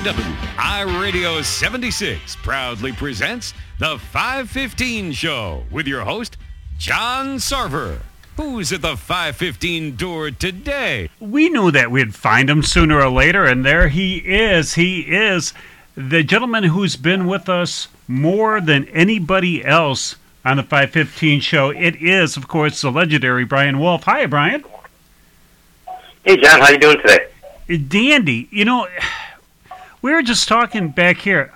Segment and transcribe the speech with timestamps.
[0.00, 6.38] KYW iRadio 76 proudly presents the 515 Show with your host,
[6.78, 7.98] John Sarver.
[8.38, 11.10] Who's at the 515 door today?
[11.20, 14.72] We knew that we'd find him sooner or later, and there he is.
[14.72, 15.52] He is
[15.94, 21.68] the gentleman who's been with us more than anybody else on the 515 show.
[21.68, 24.04] It is, of course, the legendary Brian Wolf.
[24.04, 24.64] Hi, Brian.
[26.24, 26.62] Hey, John.
[26.62, 27.26] How you doing today?
[27.86, 28.48] Dandy.
[28.50, 28.88] You know,
[30.02, 31.52] we were just talking back here.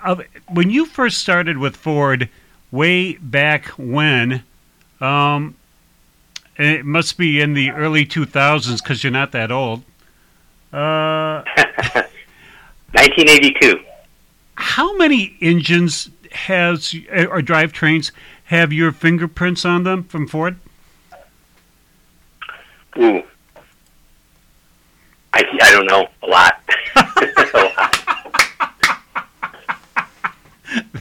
[0.47, 2.29] When you first started with Ford,
[2.71, 4.43] way back when,
[5.01, 5.55] um,
[6.57, 9.83] it must be in the early 2000s because you're not that old.
[10.71, 11.43] Uh,
[12.93, 13.79] 1982.
[14.55, 18.11] How many engines has or drivetrains
[18.45, 20.57] have your fingerprints on them from Ford?
[22.97, 23.23] Ooh.
[25.33, 26.07] I, I don't know.
[26.23, 26.61] A lot.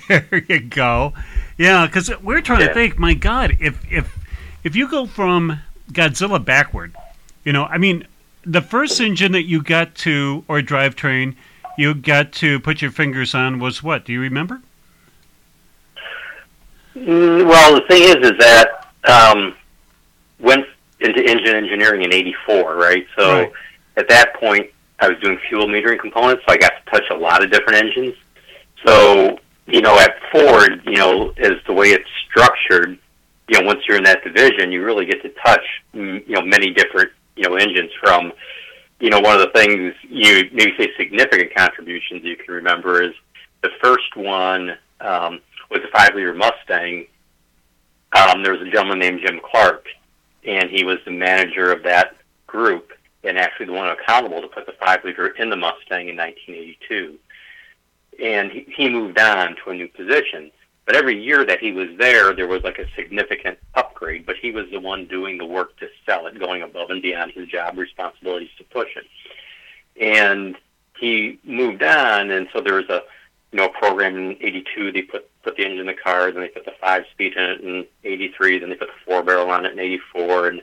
[0.09, 1.13] there you go.
[1.57, 2.69] Yeah, because we're trying Yeah.
[2.69, 2.99] to think.
[2.99, 4.17] My God, if if
[4.63, 5.61] if you go from
[5.93, 6.95] Godzilla backward,
[7.45, 8.07] you know, I mean,
[8.45, 11.35] the first engine that you got to or drivetrain
[11.77, 14.05] you got to put your fingers on was what?
[14.05, 14.61] Do you remember?
[16.97, 19.55] Mm, well, the thing is, is that um,
[20.39, 20.67] went
[21.01, 23.07] into engine engineering in '84, right?
[23.17, 23.53] So Right.
[23.97, 27.15] at that point, I was doing fuel metering components, so I got to touch a
[27.17, 28.15] lot of different engines.
[28.87, 32.99] So you know, at Ford, you know, as the way it's structured,
[33.49, 36.43] you know, once you're in that division, you really get to touch, mm, you know,
[36.43, 38.33] many different, you know, engines from,
[39.01, 43.13] you know, one of the things you maybe say significant contributions you can remember is
[43.63, 47.07] the first one um, was a five liter Mustang.
[48.17, 49.87] Um, there was a gentleman named Jim Clark,
[50.47, 52.93] and he was the manager of that group
[53.25, 57.19] and actually the one accountable to put the five liter in the Mustang in 1982.
[58.23, 60.51] And he, he moved on to a new position.
[60.87, 64.27] But every year that he was there, there was like a significant upgrade.
[64.27, 67.33] But he was the one doing the work to sell it, going above and beyond
[67.33, 69.07] his job responsibilities to push it.
[70.01, 70.57] And
[70.99, 73.03] he moved on, and so there was a
[73.53, 74.93] you know program in '82.
[74.93, 77.43] They put put the engine in the car, then they put the five speed in
[77.43, 80.63] it in '83, then they put the four barrel on it in '84, and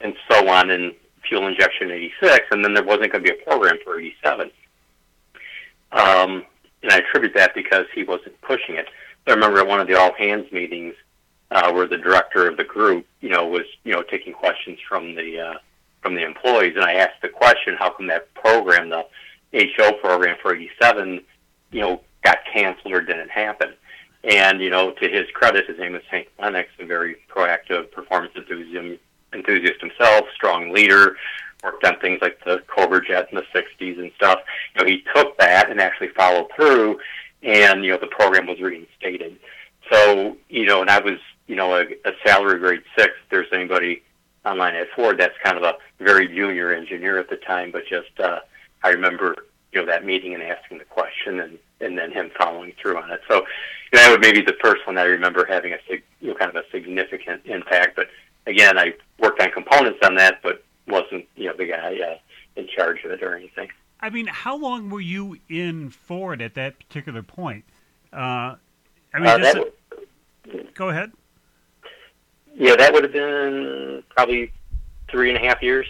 [0.00, 0.94] and so on, and
[1.28, 4.50] fuel injection in '86, and then there wasn't going to be a program for '87.
[5.92, 6.44] Um,
[6.82, 8.86] and I attribute that because he wasn't pushing it.
[9.26, 10.94] I remember at one of the all hands meetings
[11.50, 15.14] uh, where the director of the group, you know, was you know taking questions from
[15.14, 15.54] the uh,
[16.02, 19.04] from the employees, and I asked the question, how come that program, the
[19.76, 21.20] HO program for '87,
[21.72, 23.74] you know, got canceled or didn't happen?
[24.24, 28.32] And you know, to his credit, his name is Hank Lennox, a very proactive performance
[28.36, 29.00] enthusiast,
[29.32, 31.16] enthusiast himself, strong leader,
[31.62, 34.40] worked on things like the Cobra Jet in the '60s and stuff.
[34.74, 36.98] You know, he took that and actually followed through,
[37.42, 39.38] and you know, the program was reinstated.
[39.90, 43.12] So you know, and I was you know a, a salary grade six.
[43.22, 44.02] If there's anybody
[44.44, 48.18] online at Ford, that's kind of a very junior engineer at the time, but just
[48.20, 48.40] uh,
[48.82, 49.34] I remember
[49.72, 53.10] you know that meeting and asking the question and and then him following through on
[53.10, 53.20] it.
[53.28, 55.78] So you know, that would maybe the first one I remember having a
[56.20, 57.96] you know kind of a significant impact.
[57.96, 58.08] But
[58.46, 62.16] again, I worked on components on that, but wasn't you know the guy uh,
[62.56, 63.68] in charge of it or anything.
[64.00, 67.64] I mean, how long were you in Ford at that particular point?
[68.12, 68.56] Uh,
[69.12, 69.72] I mean, Uh, just that,
[70.54, 71.12] a- go ahead.
[72.54, 74.52] yeah, that would have been probably
[75.10, 75.86] three and a half years.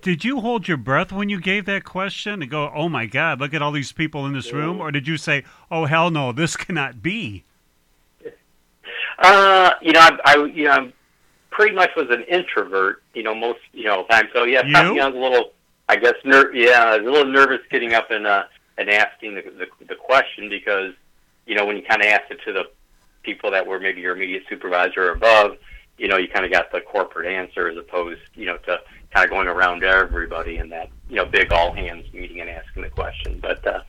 [0.00, 3.38] Did you hold your breath when you gave that question and go, "Oh my God,
[3.38, 6.32] look at all these people in this room," or did you say, "Oh hell no,
[6.32, 7.44] this cannot be"?
[9.18, 10.92] Uh, you know, I, I you know, I'm
[11.54, 13.02] pretty much was an introvert.
[13.14, 14.28] You know, most you know time.
[14.34, 14.72] So yeah, You?
[14.72, 15.52] probably I was a little,
[15.88, 18.44] I guess, ner- yeah, I was a little nervous getting up and uh,
[18.76, 20.92] and asking the, the the question because
[21.46, 22.64] you know when you kind of asked it to the
[23.22, 25.56] people that were maybe your immediate supervisor or above,
[25.96, 28.78] you know, you kind of got the corporate answer as opposed, you know, to
[29.14, 32.82] kind of going around everybody in that you know big all hands meeting and asking
[32.82, 33.38] the question.
[33.40, 33.80] But uh,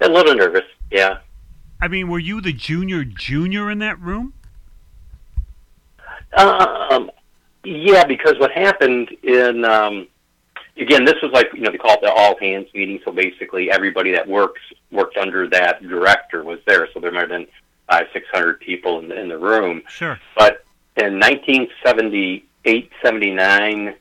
[0.00, 1.18] a little nervous, yeah.
[1.80, 4.34] I mean, were you the junior junior in that room?
[6.36, 7.10] Um,
[7.64, 10.06] yeah, because what happened in um,
[10.76, 13.00] again, this was like you know they call it the all hands meeting.
[13.04, 14.60] So basically, everybody that works
[14.90, 16.88] worked under that director was there.
[16.92, 17.46] So there might have been
[17.88, 19.82] five, six hundred people in the, in the room.
[19.88, 20.18] Sure.
[20.36, 20.64] But
[20.96, 23.94] in 1978, 79,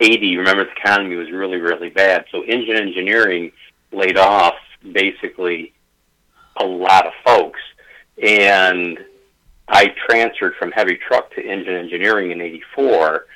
[0.00, 2.24] 80, remember the economy was really, really bad.
[2.30, 3.52] So engine engineering
[3.92, 4.54] laid off
[4.92, 5.72] basically
[6.56, 7.60] a lot of folks.
[8.22, 8.98] And
[9.68, 13.26] I transferred from heavy truck to engine engineering in 84.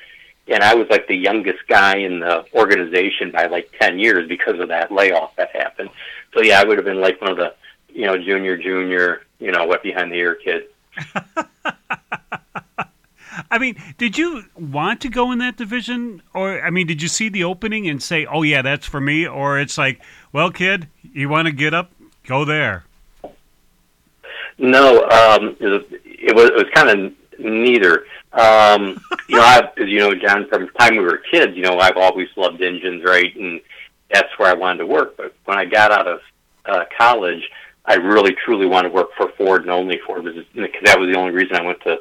[0.47, 4.59] and I was like the youngest guy in the organization by like ten years because
[4.59, 5.89] of that layoff that happened.
[6.33, 7.53] So yeah, I would have been like one of the
[7.89, 10.65] you know junior, junior, you know, wet behind the ear kids.
[13.49, 17.07] I mean, did you want to go in that division, or I mean, did you
[17.07, 20.01] see the opening and say, "Oh yeah, that's for me," or it's like,
[20.31, 21.91] "Well, kid, you want to get up,
[22.25, 22.85] go there."
[24.57, 25.55] No, um,
[26.23, 28.05] it was it was, kind of neither.
[28.31, 31.63] Um, you know, I, as you know, John, from the time we were kids, you
[31.63, 33.61] know, I've always loved engines, right, and
[34.11, 35.17] that's where I wanted to work.
[35.17, 36.19] But when I got out of
[36.65, 37.49] uh, college,
[37.85, 40.45] I really truly wanted to work for Ford and only Ford because
[40.85, 41.97] that was the only reason I went to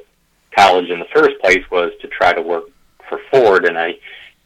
[0.56, 2.64] college in the first place was to try to work
[3.08, 3.94] for Ford, and I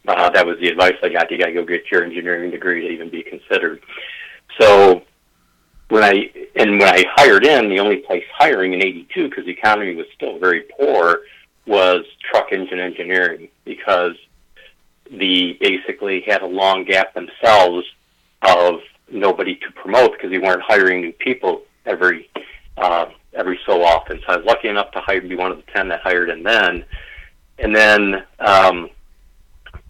[0.08, 1.30] uh, that was the advice I got.
[1.30, 3.82] You got to go get your engineering degree to even be considered.
[4.60, 5.02] So
[5.88, 9.52] when I and when I hired in, the only place hiring in '82 because the
[9.52, 11.20] economy was still very poor
[11.66, 14.14] was truck engine engineering because
[15.10, 17.86] the basically had a long gap themselves
[18.42, 18.80] of
[19.10, 22.28] nobody to promote because they weren't hiring new people every
[22.76, 24.20] uh, every so often.
[24.20, 26.42] So I was lucky enough to hire be one of the ten that hired in
[26.42, 26.84] then,
[27.58, 28.90] and then um,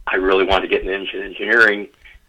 [0.07, 1.89] I really wanted to get into engine engineering,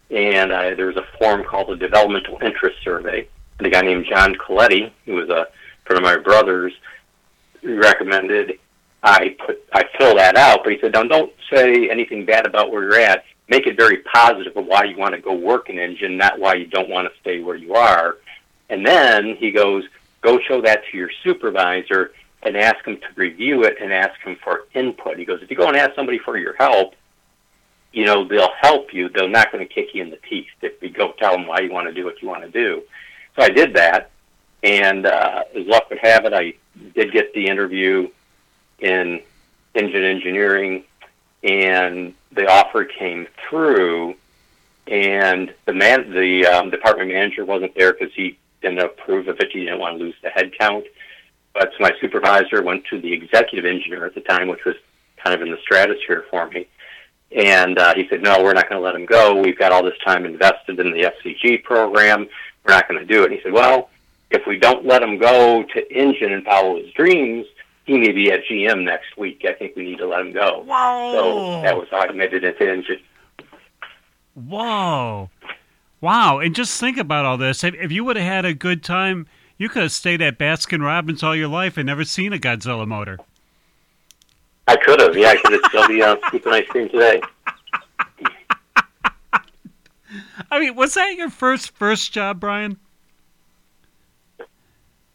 [0.10, 3.28] and I, there was a form called the Developmental Interest Survey.
[3.60, 5.48] A guy named John Coletti, who was a
[5.86, 6.74] friend of my brother's,
[7.64, 8.60] recommended
[9.04, 10.64] I put I fill that out.
[10.64, 13.24] But he said, don't don't say anything bad about where you're at.
[13.50, 16.56] Make it very positive of why you want to go work an engine, not why
[16.56, 18.18] you don't want to stay where you are.
[18.70, 19.86] And then he goes,
[20.22, 22.12] go show that to your supervisor
[22.44, 25.18] and ask him to review it and ask him for input.
[25.18, 26.96] He goes, if you go and ask somebody for your help,
[27.94, 29.08] you know, they'll help you.
[29.08, 31.62] They're not going to kick you in the teeth if you go tell them why
[31.62, 32.82] you want to do what you want to do.
[33.38, 34.12] So I did that.
[34.64, 36.54] And uh, as luck would have it, I
[36.96, 38.10] did get the interview
[38.80, 39.22] in
[39.76, 40.84] engine engineering,
[41.44, 44.16] and the offer came through.
[44.88, 49.50] And the man, the um, department manager wasn't there because he didn't approve of it.
[49.52, 50.86] He didn't want to lose the head count.
[51.54, 54.76] But my supervisor went to the executive engineer at the time, which was
[55.24, 56.68] kind of in the stratosphere for me.
[57.32, 59.36] And uh, he said, no, we're not going to let him go.
[59.42, 62.28] We've got all this time invested in the FCG program.
[62.68, 63.28] We're not going to do it.
[63.28, 63.90] And he said, well,
[64.30, 67.46] if we don't let him go to engine and follow his dreams,
[67.86, 69.46] he may be at GM next week.
[69.48, 70.64] I think we need to let him go.
[70.68, 71.12] Whoa.
[71.14, 73.00] So that was how I made into engine.
[74.34, 75.30] Whoa.
[76.02, 76.40] Wow.
[76.40, 77.64] And just think about all this.
[77.64, 79.28] If, if you would have had a good time,
[79.58, 82.86] you could have stayed at Baskin Robbins all your life and never seen a Godzilla
[82.86, 83.18] motor.
[84.68, 85.16] I could have.
[85.18, 87.22] Yeah, I could have still be uh, keeping ice cream today.
[90.52, 92.78] I mean, was that your first first job, Brian?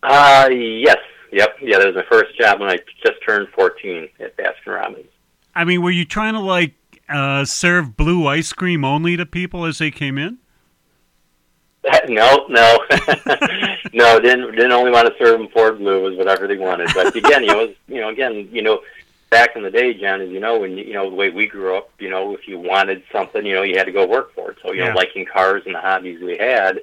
[0.03, 0.99] Uh, yes.
[1.33, 1.57] Yep.
[1.63, 5.07] Yeah, that was my first job when I just turned 14 at Baskin Robbins.
[5.55, 6.75] I mean, were you trying to like
[7.09, 10.39] uh, serve blue ice cream only to people as they came in?
[12.09, 12.79] no, no,
[13.93, 14.21] no.
[14.21, 16.91] Didn't didn't only want to serve them Ford Blue was whatever they wanted.
[16.95, 18.81] But again, you know, it was, you know, again, you know,
[19.33, 21.75] back in the day, John, as you know, when you know the way we grew
[21.77, 24.53] up, you know, if you wanted something, you know, you had to go work for
[24.53, 24.59] it.
[24.63, 24.91] So you Yeah.
[24.91, 26.81] know, liking cars and the hobbies we had,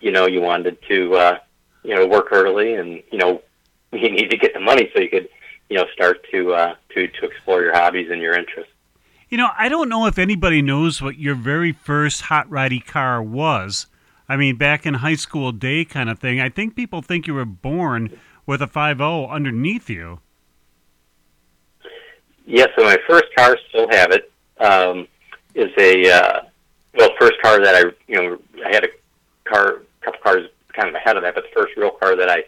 [0.00, 1.38] you know, you wanted to, uh,
[1.84, 3.40] you know, work early, and you know,
[3.92, 5.28] you need to get the money so you could,
[5.70, 8.72] you know, start to uh, to to explore your hobbies and your interests.
[9.30, 13.22] You know, I don't know if anybody knows what your very first hot roddy car
[13.22, 13.86] was.
[14.28, 16.40] I mean, back in high school day kind of thing.
[16.40, 20.20] I think people think you were born with a 5.0 underneath you.
[22.46, 25.08] Yes, so my first car, still have it, um,
[25.54, 26.40] is a uh,
[26.96, 28.88] well, first car that I you know I had a
[29.48, 32.44] car, couple cars kind of ahead of that, but the first real car that I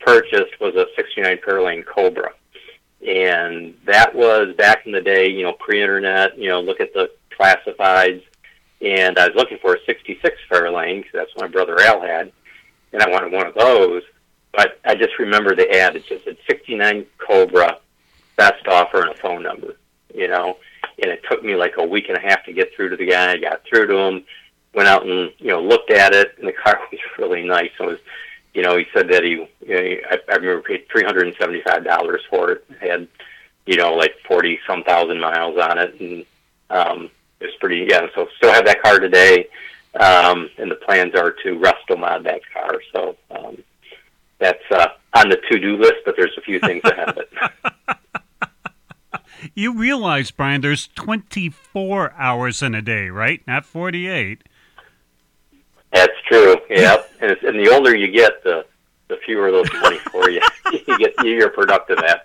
[0.00, 2.30] purchased was a '69 Fairlane Cobra,
[3.06, 6.38] and that was back in the day, you know, pre-internet.
[6.38, 8.22] You know, look at the classifieds,
[8.80, 12.32] and I was looking for a '66 Fairlane because that's what my brother Al had,
[12.92, 14.02] and I wanted one of those.
[14.52, 15.96] But I just remember the ad.
[15.96, 17.78] It just said '69 Cobra
[18.36, 19.76] best offer and a phone number,
[20.14, 20.56] you know.
[21.02, 23.06] And it took me like a week and a half to get through to the
[23.06, 23.32] guy.
[23.32, 24.24] I got through to him,
[24.74, 27.70] went out and you know looked at it, and the car was really nice.
[27.78, 27.98] It was,
[28.52, 31.36] you know, he said that he, you know, I, I remember paid three hundred and
[31.38, 32.64] seventy five dollars for it.
[32.70, 33.08] It had,
[33.66, 36.24] you know, like forty some thousand miles on it, and
[36.70, 37.10] um,
[37.40, 37.86] it was pretty.
[37.88, 39.48] Yeah, so still have that car today,
[39.98, 42.80] um, and the plans are to resto mod that car.
[42.92, 43.58] So um,
[44.38, 47.32] that's uh, on the to do list, but there's a few things ahead of it.
[49.54, 53.42] You realize, Brian, there's 24 hours in a day, right?
[53.46, 54.42] Not 48.
[55.94, 56.56] That's true.
[56.68, 57.10] Yep.
[57.20, 58.66] and, it's, and the older you get, the
[59.08, 60.40] the fewer those twenty four you
[60.72, 62.24] you get you're productive at.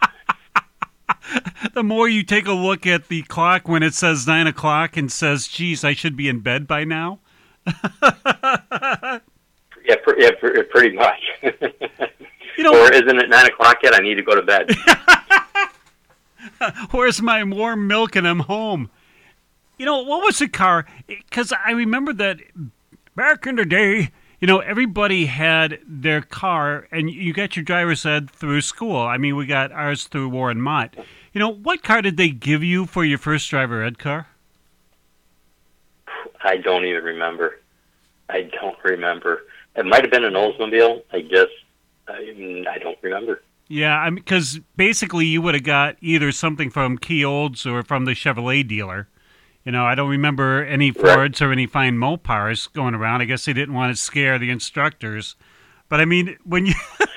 [1.73, 5.11] the more you take a look at the clock when it says nine o'clock and
[5.11, 7.19] says, "Geez, I should be in bed by now."
[7.67, 9.19] yeah,
[10.03, 11.19] pr- yeah, pr- pretty much.
[12.57, 13.93] You know, or isn't it nine o'clock yet?
[13.93, 14.69] I need to go to bed.
[16.91, 18.89] where's my warm milk and I'm home?
[19.77, 20.85] You know, what was the car?
[21.07, 22.39] Because I remember that
[23.15, 28.05] back in the day, you know, everybody had their car, and you got your driver's
[28.05, 28.97] ed through school.
[28.97, 30.95] I mean, we got ours through Warren Mott.
[31.33, 34.27] You know, what car did they give you for your first driver ed car?
[36.41, 37.59] I don't even remember.
[38.29, 39.43] I don't remember.
[39.75, 41.03] It might have been an Oldsmobile.
[41.11, 41.51] I just,
[42.07, 43.41] I, I don't remember.
[43.71, 47.83] Yeah, I mean, because basically you would have got either something from Key Olds or
[47.83, 49.07] from the Chevrolet dealer.
[49.63, 53.21] You know, I don't remember any Fords or any fine Mopars going around.
[53.21, 55.35] I guess they didn't want to scare the instructors.
[55.87, 56.73] But I mean, when you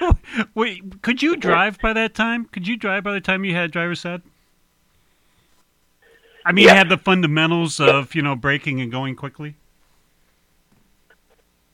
[0.54, 2.44] wait, could you drive by that time?
[2.46, 4.20] Could you drive by the time you had driver's ed?
[6.44, 6.74] I mean, Yeah.
[6.74, 9.54] had the fundamentals of you know braking and going quickly.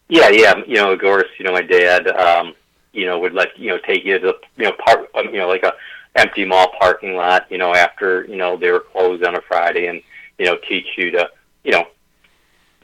[0.08, 0.54] Yeah, yeah.
[0.66, 2.54] You know, of course, you know, my dad, um,
[2.92, 5.38] you know, would let you know take you to the you know park, um, you
[5.38, 5.72] know, like a
[6.16, 7.46] empty mall parking lot.
[7.50, 10.02] You know, after you know they were closed on a Friday, and
[10.38, 11.28] you know, teach you to
[11.64, 11.86] you know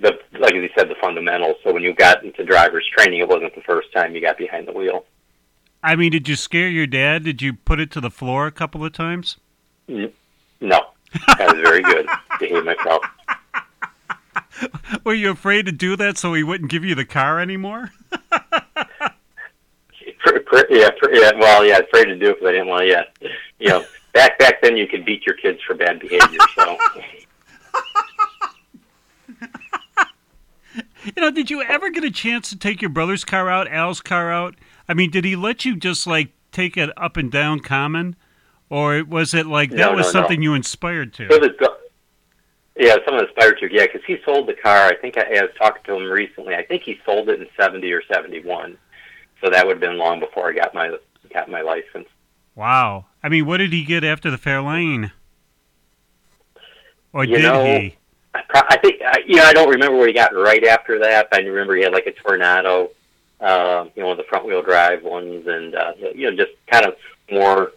[0.00, 1.56] the like you said the fundamentals.
[1.62, 4.68] So when you got into driver's training, it wasn't the first time you got behind
[4.68, 5.04] the wheel.
[5.82, 7.24] I mean, did you scare your dad?
[7.24, 9.36] Did you put it to the floor a couple of times?
[9.86, 10.80] No,
[11.28, 12.06] I was very good.
[12.06, 13.02] to Behaved myself.
[15.04, 17.92] Were you afraid to do that so he wouldn't give you the car anymore?
[20.24, 21.32] Pr- pr- yeah, pr- yeah.
[21.38, 22.88] Well, yeah, afraid to do it because I didn't want to.
[22.88, 23.02] Yeah,
[23.58, 26.38] you know, back back then you could beat your kids for bad behavior.
[26.56, 26.78] So
[31.04, 34.00] You know, did you ever get a chance to take your brother's car out, Al's
[34.00, 34.54] car out?
[34.88, 38.16] I mean, did he let you just like take it up and down common,
[38.70, 40.26] or was it like that No, was no, no.
[40.26, 41.28] something you inspired to?
[41.30, 41.76] So the,
[42.76, 43.68] yeah, someone inspired to.
[43.72, 44.86] Yeah, because he sold the car.
[44.86, 46.54] I think I, I was talking to him recently.
[46.54, 48.78] I think he sold it in seventy or seventy one.
[49.44, 50.96] So that would have been long before I got my
[51.30, 52.08] got my license.
[52.54, 53.04] Wow.
[53.22, 55.12] I mean, what did he get after the Fairlane?
[57.12, 57.96] Or You did know, he?
[58.32, 60.98] I, pro- I think I, you know I don't remember what he got right after
[61.00, 61.28] that.
[61.30, 62.90] But I remember he had like a Tornado,
[63.38, 66.52] uh, you know, one of the front wheel drive ones, and uh, you know, just
[66.66, 66.96] kind of
[67.30, 67.72] more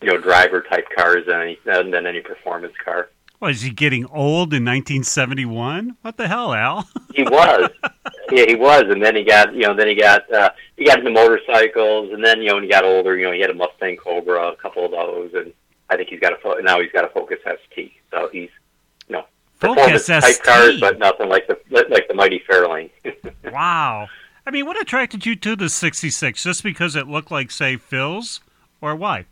[0.00, 3.10] you know driver type cars than any than any performance car.
[3.42, 5.96] Was he getting old in 1971?
[6.02, 6.88] What the hell, Al?
[7.12, 7.70] He was.
[8.30, 11.00] yeah, he was, and then he got, you know, then he got, uh, he got
[11.00, 13.54] into motorcycles, and then, you know, when he got older, you know, he had a
[13.54, 15.52] Mustang Cobra, a couple of those, and
[15.90, 17.92] I think he's got a, Fo- now he's got a Focus ST.
[18.12, 18.48] So he's,
[19.08, 19.24] you know,
[19.56, 20.42] Focus ST.
[20.44, 21.58] cars, but nothing like the
[21.90, 22.90] like the mighty Fairlane.
[23.52, 24.08] Wow.
[24.46, 26.42] I mean, what attracted you to the 66?
[26.42, 28.40] Just because it looked like, say, Phil's?
[28.80, 29.26] Or why?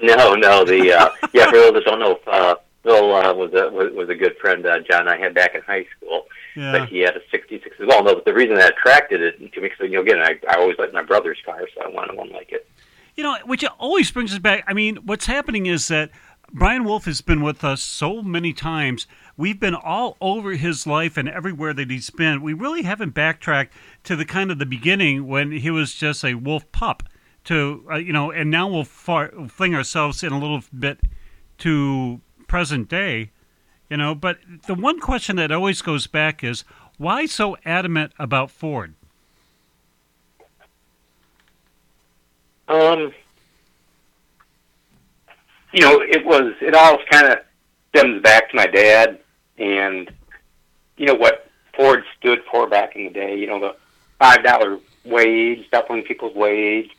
[0.00, 3.70] No, no, the uh, yeah, for those that don't know, uh, Phil uh, was a
[3.70, 6.26] was, was a good friend uh, John and I had back in high school.
[6.56, 6.72] Yeah.
[6.72, 8.04] But he had a '66 as well.
[8.04, 10.56] No, but the reason that attracted it to me, because you know, again, I, I
[10.56, 12.68] always liked my brother's car, so I wanted one like it.
[13.16, 14.64] You know, which always brings us back.
[14.66, 16.10] I mean, what's happening is that
[16.54, 19.06] Brian Wolf has been with us so many times.
[19.38, 22.42] We've been all over his life and everywhere that he's been.
[22.42, 23.72] We really haven't backtracked
[24.04, 27.04] to the kind of the beginning when he was just a wolf pup.
[27.46, 31.00] To uh, you know, and now we'll far, fling ourselves in a little bit
[31.58, 33.30] to present day.
[33.90, 36.64] You know, but the one question that always goes back is
[36.98, 38.94] why so adamant about Ford?
[42.68, 43.12] Um,
[45.72, 47.38] you know, it was it all kind of
[47.90, 49.18] stems back to my dad
[49.58, 50.10] and
[50.96, 53.36] you know what Ford stood for back in the day.
[53.36, 53.76] You know, the
[54.18, 56.90] five dollar wage, doubling people's wage,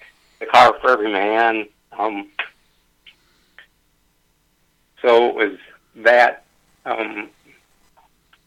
[0.46, 1.68] the car for every man.
[1.98, 2.30] Um,
[5.02, 5.58] so it was
[6.04, 6.46] that.
[6.86, 7.30] Um,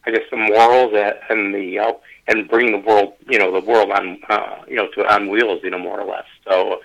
[0.05, 1.91] I guess the morals that and the uh,
[2.27, 5.59] and bring the world, you know, the world on, uh, you know, to on wheels,
[5.63, 6.23] you know, more or less.
[6.45, 6.79] So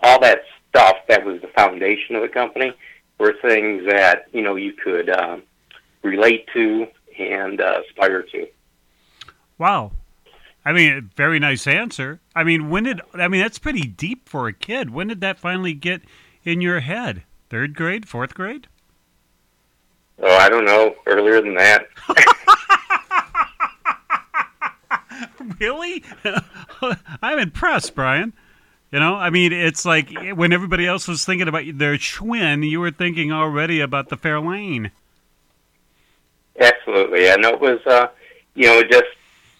[0.00, 2.72] all that stuff that was the foundation of the company
[3.18, 5.42] were things that you know you could um,
[6.02, 6.86] relate to
[7.18, 8.46] and uh, aspire to.
[9.58, 9.90] Wow.
[10.64, 12.20] I mean, very nice answer.
[12.34, 14.90] I mean, when did I mean that's pretty deep for a kid.
[14.90, 16.02] When did that finally get
[16.44, 17.22] in your head?
[17.48, 18.66] Third grade, fourth grade?
[20.22, 20.94] Oh, I don't know.
[21.06, 21.86] Earlier than that,
[25.58, 26.04] Really?
[27.22, 28.32] I'm impressed, Brian.
[28.92, 32.80] You know, I mean, it's like when everybody else was thinking about their Schwinn, you
[32.80, 34.90] were thinking already about the Fairlane.
[36.58, 37.28] absolutely.
[37.28, 38.08] And it was, uh,
[38.54, 39.06] you know, just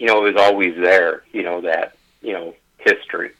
[0.00, 1.22] you know, it was always there.
[1.32, 3.30] You know that you know history.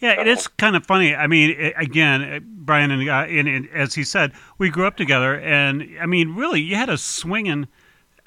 [0.00, 1.14] Yeah, it is kind of funny.
[1.14, 4.96] I mean, again, uh, Brian and, uh, and, and as he said, we grew up
[4.96, 7.68] together, and I mean, really, you had a Schwinn.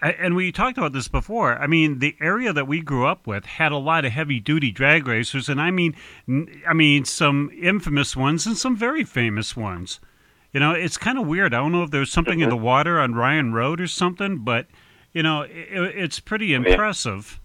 [0.02, 1.58] And we talked about this before.
[1.58, 5.08] I mean, the area that we grew up with had a lot of heavy-duty drag
[5.08, 5.96] racers, and I mean,
[6.68, 10.02] I mean, some infamous ones and some very famous ones.
[10.52, 11.54] You know, it's kind of weird.
[11.54, 14.68] I don't know if there's something in the water on Ryan Road or something, but
[15.14, 17.40] you know, it, it's pretty impressive.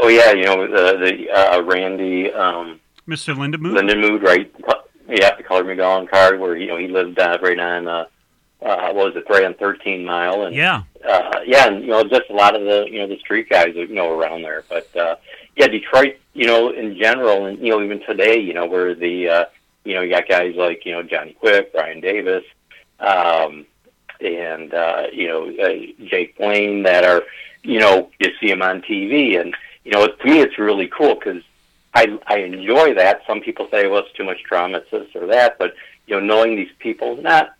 [0.00, 3.34] Oh yeah, you know the the uh, Randy um, Mr.
[3.34, 3.72] Lindamood.
[3.76, 4.52] Lindamood, right?
[5.08, 8.04] Yeah, the Color Me Gone card where you know he lived uh, right on uh,
[8.62, 12.04] uh, what was it, right on 13 Mile, and yeah, uh, yeah, and you know
[12.04, 14.64] just a lot of the you know the street guys you know around there.
[14.68, 15.16] But uh,
[15.56, 19.28] yeah, Detroit, you know, in general, and you know even today, you know, where the
[19.28, 19.44] uh,
[19.84, 22.44] you know you got guys like you know Johnny Quick, Brian Davis,
[23.00, 23.66] um,
[24.20, 27.24] and uh, you know uh, Jake Blaine that are
[27.62, 29.56] you know you see them on TV and
[29.88, 31.42] you know, to me, it's really cool because
[31.94, 33.22] I I enjoy that.
[33.26, 35.72] Some people say, well, it's too much drama, it's this or that, but
[36.06, 37.54] you know, knowing these people not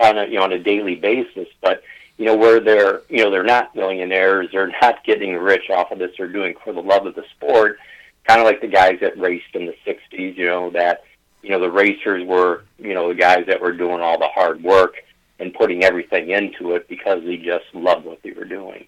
[0.00, 1.84] on a you know on a daily basis, but
[2.18, 6.00] you know where they're you know they're not millionaires, they're not getting rich off of
[6.00, 7.78] this, they're doing for the love of the sport,
[8.26, 10.36] kind of like the guys that raced in the '60s.
[10.36, 11.04] You know that
[11.44, 14.64] you know the racers were you know the guys that were doing all the hard
[14.64, 14.96] work
[15.38, 18.84] and putting everything into it because they just loved what they were doing.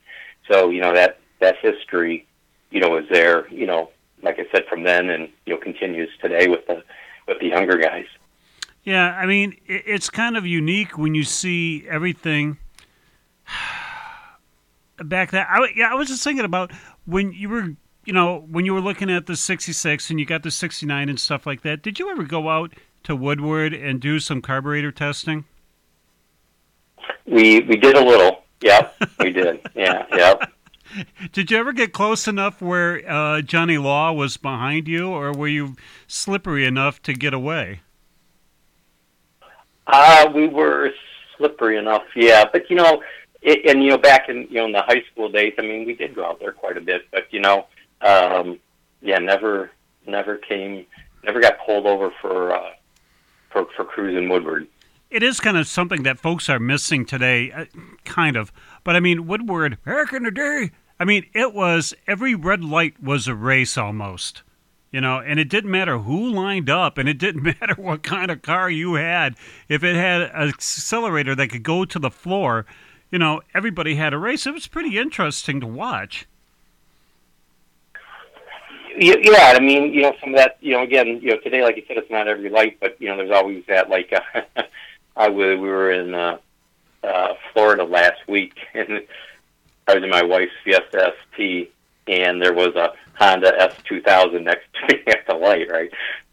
[0.51, 2.27] So you know that that history
[2.71, 3.91] you know, is there, you know,
[4.23, 6.83] like I said, from then and you know continues today with the
[7.27, 8.07] with the younger guys.
[8.85, 12.59] Yeah, I mean, it's kind of unique when you see everything
[14.97, 15.47] back then.
[15.49, 16.73] I, yeah, I was just thinking about
[17.05, 20.43] when you were, you know, when you were looking at the '66 and you got
[20.43, 21.83] the '69 and stuff like that.
[21.83, 22.73] Did you ever go out
[23.05, 25.45] to Woodward and do some carburetor testing?
[27.27, 28.43] We we did a little.
[28.61, 29.61] Yep, we did.
[29.75, 30.51] Yeah, yep.
[31.33, 35.49] Did you ever get close enough where uh, Johnny Law was behind you, or were
[35.49, 35.77] you
[36.07, 37.81] slippery enough to get away?
[39.87, 40.91] Uh, we were
[41.37, 42.45] slippery enough, yeah.
[42.51, 43.03] But you know,
[43.43, 45.87] it, and you know, back in you know in the high school days, I mean,
[45.87, 47.03] we did go out there quite a bit.
[47.11, 47.67] But you know,
[48.03, 48.59] um,
[49.01, 49.71] yeah, never,
[50.07, 50.87] never came,
[51.25, 52.73] never got pulled over for uh,
[53.51, 54.67] for for cruising Woodward.
[55.11, 57.65] It is kind of something that folks are missing today, uh,
[58.05, 58.53] kind of.
[58.89, 63.03] But I mean, Woodward, back in the day, I mean, it was every red light
[63.03, 64.43] was a race almost.
[64.91, 68.31] You know, and it didn't matter who lined up, and it didn't matter what kind
[68.31, 69.37] of car you had.
[69.69, 72.65] If it had an accelerator that could go to the floor,
[73.11, 74.47] you know, everybody had a race.
[74.47, 76.27] It was pretty interesting to watch.
[78.97, 81.77] Yeah, I mean, you know, some of that, you know, again, you know, today, like
[81.77, 83.91] you said, it's not every light, but you know, there's always that.
[83.91, 84.63] Like, uh,
[85.19, 86.39] I we were in uh,
[87.09, 89.03] uh, Florida last week, and
[89.87, 91.73] I was in my wife's Fiesta ST,
[92.07, 95.91] and there was a Honda S2000 next to me at the light, right?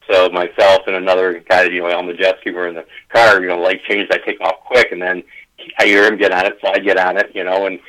[0.10, 3.42] So myself and another guy, you know, on the jet ski were in the car.
[3.42, 4.12] You know, light changed.
[4.14, 5.24] I take off quick, and then
[5.80, 7.32] I hear him get on it, so I get on it.
[7.34, 7.80] You know, and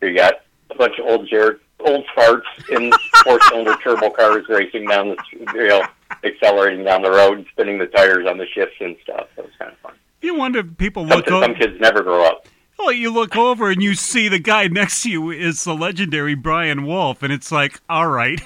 [0.00, 2.92] you got a bunch of old jerk, old farts in
[3.24, 5.16] four-cylinder turbo cars racing down the,
[5.54, 5.84] you know,
[6.22, 9.26] accelerating down the road, spinning the tires on the shifts and stuff.
[9.36, 9.94] It was kind of fun.
[10.26, 11.28] You wonder if people look.
[11.28, 12.48] Some, some kids never grow up.
[12.80, 16.34] Well, you look over and you see the guy next to you is the legendary
[16.34, 18.40] Brian Wolf, and it's like, all right,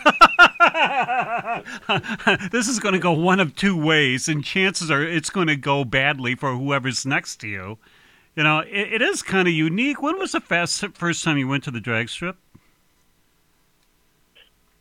[2.53, 5.57] this is going to go one of two ways, and chances are it's going to
[5.57, 7.79] go badly for whoever's next to you.
[8.37, 10.03] You know, it, it is kind of unique.
[10.03, 12.37] When was the fast, first time you went to the drag strip?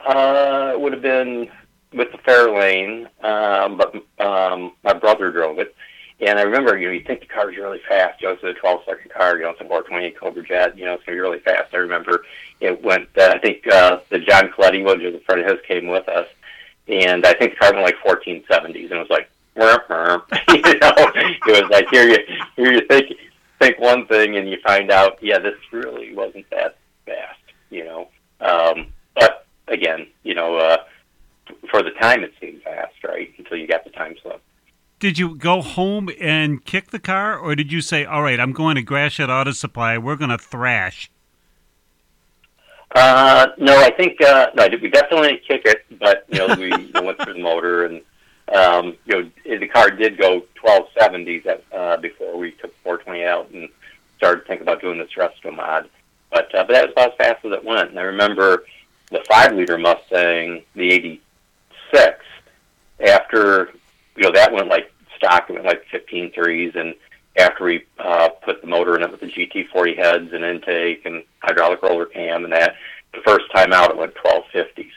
[0.02, 1.50] Uh, it would have been
[1.94, 5.74] with the Fairlane, um, but um, my brother drove it.
[6.22, 8.22] And I remember, you know, you think the car's really fast.
[8.22, 9.38] You know, it's a 12 second car.
[9.38, 10.78] You know, it's a 428 Cobra Jet.
[10.78, 11.74] You know, it's gonna be really fast.
[11.74, 12.26] I remember
[12.60, 13.08] it went.
[13.18, 16.10] Uh, I think uh, the John Coletti, which was a friend of his, came with
[16.10, 16.28] us,
[16.90, 20.22] and I think the car went like 1470s, and it was like, burr, burr.
[20.50, 20.94] you know,
[21.48, 22.18] it was like here you
[22.58, 23.14] here you think
[23.60, 27.40] think one thing, and you find out, yeah, this really wasn't that fast.
[27.70, 28.10] You know,
[28.42, 30.78] um, but again, you know, uh,
[31.72, 33.32] for the time it seemed fast, right?
[33.38, 34.42] Until you got the time slip
[35.00, 38.52] did you go home and kick the car, or did you say, "All right, I'm
[38.52, 39.98] going to Gratiot Auto Supply.
[39.98, 41.10] We're going to thrash"?
[42.94, 44.68] Uh, no, I think uh, no.
[44.82, 46.70] We definitely kick it, but you know, we
[47.02, 48.02] went through the motor, and
[48.54, 53.50] um, you know, the car did go 1270s at, uh, before we took 420 out
[53.52, 53.70] and
[54.18, 55.90] started thinking about doing this resto mod.
[56.32, 57.92] But uh, but that was about as fast as it went.
[57.92, 58.66] And I remember
[59.12, 62.26] the five liter Mustang, the '86,
[63.00, 63.72] after
[64.20, 66.74] you know, that went like stock, it went like 15 threes.
[66.76, 66.94] And
[67.38, 71.24] after we uh, put the motor in it with the GT40 heads and intake and
[71.40, 72.76] hydraulic roller cam and that,
[73.14, 74.92] the first time out it went 1250s.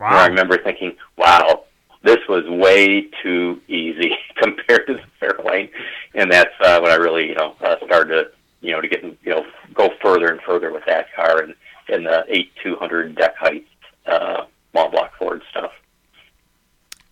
[0.00, 0.10] Wow.
[0.10, 1.64] Where I remember thinking, wow,
[2.02, 5.70] this was way too easy compared to the Fairlane,
[6.14, 9.04] and that's uh, when I really, you know, uh, started to, you know, to get,
[9.04, 11.54] you know, go further and further with that car and
[11.88, 13.66] in the eight two hundred deck height
[14.06, 15.70] uh, small block Ford stuff.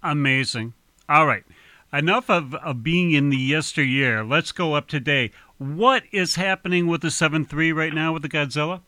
[0.02, 0.74] Amazing.
[1.08, 1.44] All right.
[1.92, 4.24] Enough of, of being in the yesteryear.
[4.24, 5.30] Let's go up today.
[5.58, 8.80] What is happening with the seven three right now with the Godzilla?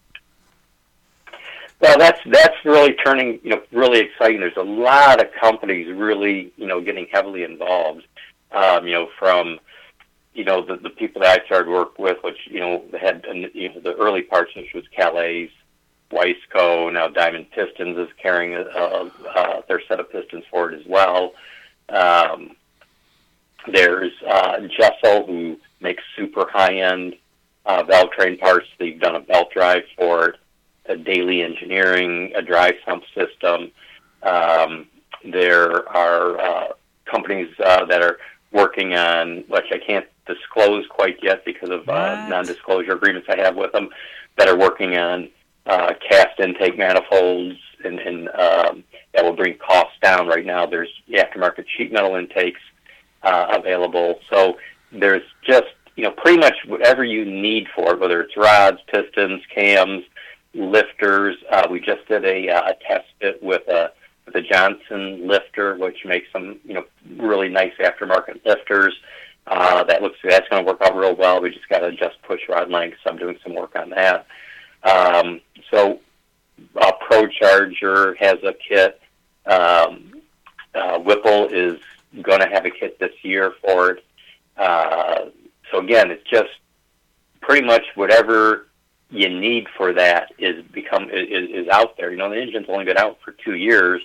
[1.80, 4.40] Well, that's that's really turning, you know, really exciting.
[4.40, 8.06] There's a lot of companies really, you know, getting heavily involved.
[8.52, 9.58] Um, you know, from
[10.32, 13.68] you know the the people that I started work with, which you know had you
[13.68, 15.50] know the early parts, which was Callies,
[16.10, 21.34] Wiseco, Now Diamond Pistons is carrying their set of pistons forward as well.
[21.90, 22.56] Um,
[23.72, 27.14] there's uh, Jesel, who makes super high end
[27.66, 28.66] uh, valve train parts.
[28.78, 30.36] They've done a belt drive for it
[30.86, 33.70] a daily engineering, a dry sump system.
[34.22, 34.86] Um,
[35.24, 36.68] there are uh,
[37.10, 38.18] companies uh, that are
[38.52, 43.56] working on, which I can't disclose quite yet because of uh, non-disclosure agreements I have
[43.56, 43.88] with them,
[44.36, 45.28] that are working on
[45.66, 50.26] uh, cast intake manifolds and, and um, that will bring costs down.
[50.26, 52.60] Right now, there's aftermarket sheet metal intakes
[53.24, 54.56] uh, available, so
[54.92, 59.42] there's just you know pretty much whatever you need for it, whether it's rods, pistons,
[59.54, 60.04] cams,
[60.54, 61.36] lifters.
[61.50, 63.92] Uh, we just did a, uh, a test fit with a
[64.26, 66.84] with a Johnson lifter, which makes some you know
[67.16, 68.94] really nice aftermarket lifters.
[69.46, 71.40] Uh, that looks that's going to work out real well.
[71.40, 74.26] We just got to adjust push rod length, so I'm doing some work on that.
[74.82, 76.00] Um, so,
[76.80, 79.00] uh, Pro Charger has a kit.
[79.46, 80.22] Um,
[80.74, 81.78] uh, Whipple is
[82.22, 84.04] going to have a kit this year for it.
[84.56, 85.26] Uh,
[85.70, 86.50] so again, it's just
[87.40, 88.68] pretty much whatever
[89.10, 92.10] you need for that is become is, is out there.
[92.10, 94.02] You know, the engine's only been out for two years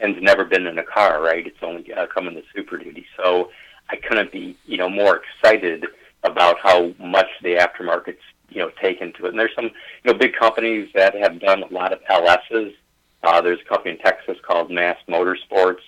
[0.00, 1.46] and it's never been in a car, right?
[1.46, 3.06] It's only uh, come in Super Duty.
[3.16, 3.50] So
[3.90, 5.86] I couldn't be, you know, more excited
[6.22, 9.30] about how much the aftermarket's, you know, taken to it.
[9.30, 9.66] And there's some,
[10.04, 12.74] you know, big companies that have done a lot of LSs.
[13.22, 15.82] Uh, there's a company in Texas called MAST Motorsports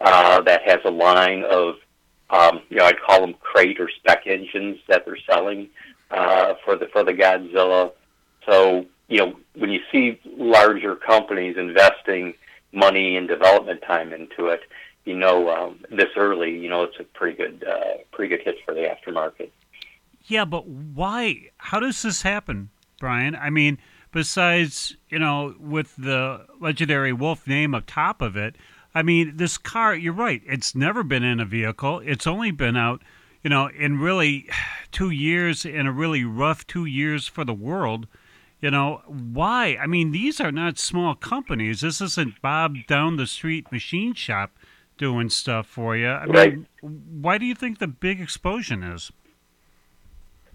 [0.00, 1.76] uh, that has a line of,
[2.30, 5.68] um, you know, I'd call them crate or spec engines that they're selling
[6.10, 7.92] uh, for the for the Godzilla.
[8.46, 12.34] So, you know, when you see larger companies investing
[12.72, 14.60] money and development time into it,
[15.04, 18.56] you know, um, this early, you know, it's a pretty good, uh, pretty good hit
[18.64, 19.50] for the aftermarket.
[20.26, 21.48] Yeah, but why?
[21.56, 22.68] How does this happen,
[23.00, 23.34] Brian?
[23.34, 23.78] I mean,
[24.12, 28.56] besides, you know, with the legendary Wolf name up top of it,
[28.94, 32.00] I mean, this car, you're right, it's never been in a vehicle.
[32.04, 33.02] It's only been out,
[33.42, 34.48] you know, in really
[34.92, 38.06] two years, in a really rough two years for the world.
[38.60, 39.78] You know, why?
[39.80, 41.80] I mean, these are not small companies.
[41.80, 44.50] This isn't Bob down the street machine shop
[44.96, 46.08] doing stuff for you.
[46.08, 46.52] I right.
[46.54, 46.66] mean,
[47.20, 49.12] why do you think the big explosion is?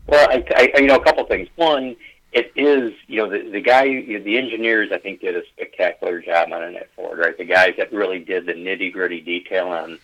[0.08, 1.48] Well, I, I you know, a couple things.
[1.56, 1.96] One,
[2.34, 6.52] it is, you know, the, the guy, the engineers, I think, did a spectacular job
[6.52, 7.38] on it at Ford, right?
[7.38, 10.00] The guys that really did the nitty gritty detail on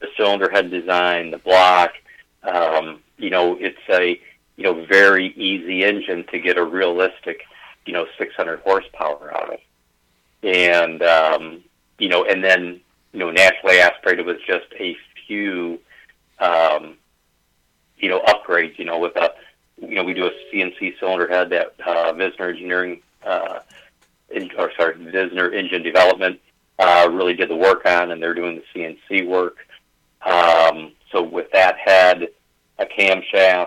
[0.00, 1.92] the cylinder head design, the block.
[2.42, 4.18] Um, you know, it's a,
[4.56, 7.42] you know, very easy engine to get a realistic,
[7.84, 9.60] you know, 600 horsepower out of.
[10.42, 11.64] And, um,
[11.98, 12.80] you know, and then,
[13.12, 15.80] you know, naturally aspirated with just a few,
[16.38, 16.96] um,
[17.98, 19.34] you know, upgrades, you know, with a,
[19.80, 23.60] you know, we do a CNC cylinder head that uh, Visner Engineering, uh,
[24.30, 26.40] in, or sorry, Visner Engine Development
[26.78, 29.58] uh, really did the work on, and they're doing the CNC work.
[30.22, 32.28] Um, so with that head,
[32.78, 33.66] a camshaft,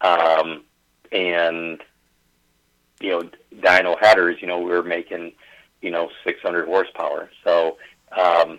[0.00, 0.64] um,
[1.12, 1.80] and
[3.00, 4.40] you know dyno headers.
[4.40, 5.32] You know we were making
[5.82, 7.30] you know 600 horsepower.
[7.44, 7.76] So
[8.16, 8.58] um,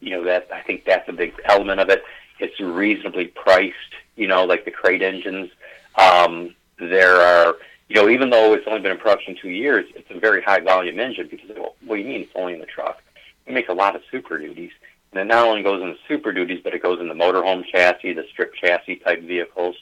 [0.00, 2.02] you know that I think that's a big element of it.
[2.38, 3.76] It's reasonably priced.
[4.16, 5.50] You know, like the crate engines.
[5.96, 7.56] Um, there are
[7.88, 10.60] you know even though it's only been in production two years, it's a very high
[10.60, 13.02] volume engine because well, what do you mean it's only in the truck?
[13.46, 14.70] It makes a lot of super duties.
[15.12, 17.64] And it not only goes in the super duties, but it goes in the motorhome
[17.70, 19.76] chassis, the strip chassis type vehicles.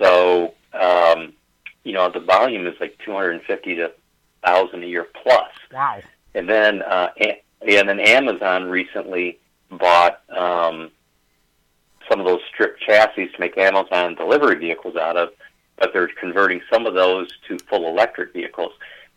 [0.00, 1.34] So, um,
[1.84, 3.92] you know, the volume is like 250 to
[4.42, 5.50] 1,000 a year plus.
[5.70, 6.00] Wow.
[6.34, 9.38] And then, uh, and then Amazon recently
[9.70, 10.90] bought um,
[12.10, 15.30] some of those strip chassis to make Amazon delivery vehicles out of,
[15.78, 18.72] but they're converting some of those to full electric vehicles.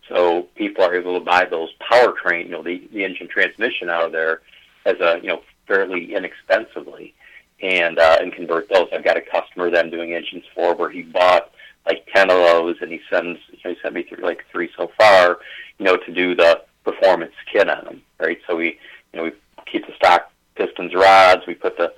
[0.10, 4.06] So people are able to buy those powertrain, you know, the, the engine transmission out
[4.06, 4.42] of there
[4.86, 7.14] as a, you know, fairly inexpensively
[7.62, 8.88] and uh, and convert those.
[8.94, 11.52] I've got a customer that I'm doing engines for where he bought
[11.86, 14.70] like ten of those, and he sends you know, he sent me through like three
[14.78, 15.40] so far,
[15.78, 18.40] you know, to do the performance kit on them, right?
[18.48, 18.80] So we,
[19.12, 19.32] you know, we
[19.66, 21.94] keep the stock pistons, rods, we put the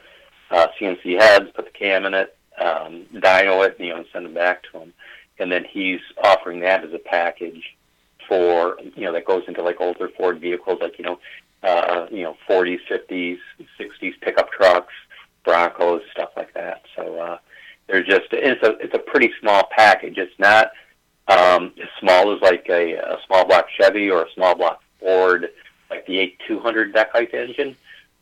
[0.51, 4.25] uh, CNC heads, put the cam in it, um, dyno it, you know, and send
[4.25, 4.93] them back to him.
[5.39, 7.75] And then he's offering that as a package
[8.27, 11.19] for, you know, that goes into like older Ford vehicles, like you know,
[11.63, 13.37] uh, you know, 40s, 50s,
[13.79, 14.93] 60s pickup trucks,
[15.43, 16.83] Broncos, stuff like that.
[16.95, 17.37] So uh,
[17.87, 20.17] they're just it's a it's a pretty small package.
[20.17, 20.71] It's not
[21.27, 25.49] um, as small as like a, a small block Chevy or a small block Ford,
[25.89, 27.75] like the 8200 deck height engine.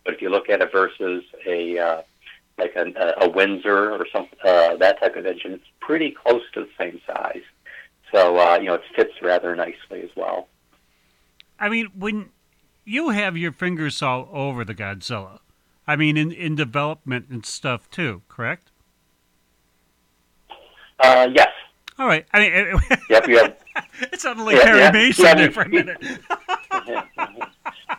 [0.04, 2.02] But if you look at it versus a uh,
[2.58, 6.62] like a, a Windsor or some uh, that type of engine, it's pretty close to
[6.62, 7.43] the same size.
[8.13, 10.48] So uh, you know it fits rather nicely as well.
[11.60, 12.30] I mean, when
[12.86, 15.39] you have your fingers all over the Godzilla,
[15.88, 18.72] I mean, in in development and stuff too, correct?
[21.00, 21.50] Uh, yes.
[22.00, 22.26] All right.
[22.34, 23.28] I mean, yep.
[23.28, 23.58] You have.
[24.02, 24.91] it sounded like yeah, Harry yeah.
[24.91, 25.98] Mason yeah, there for a minute.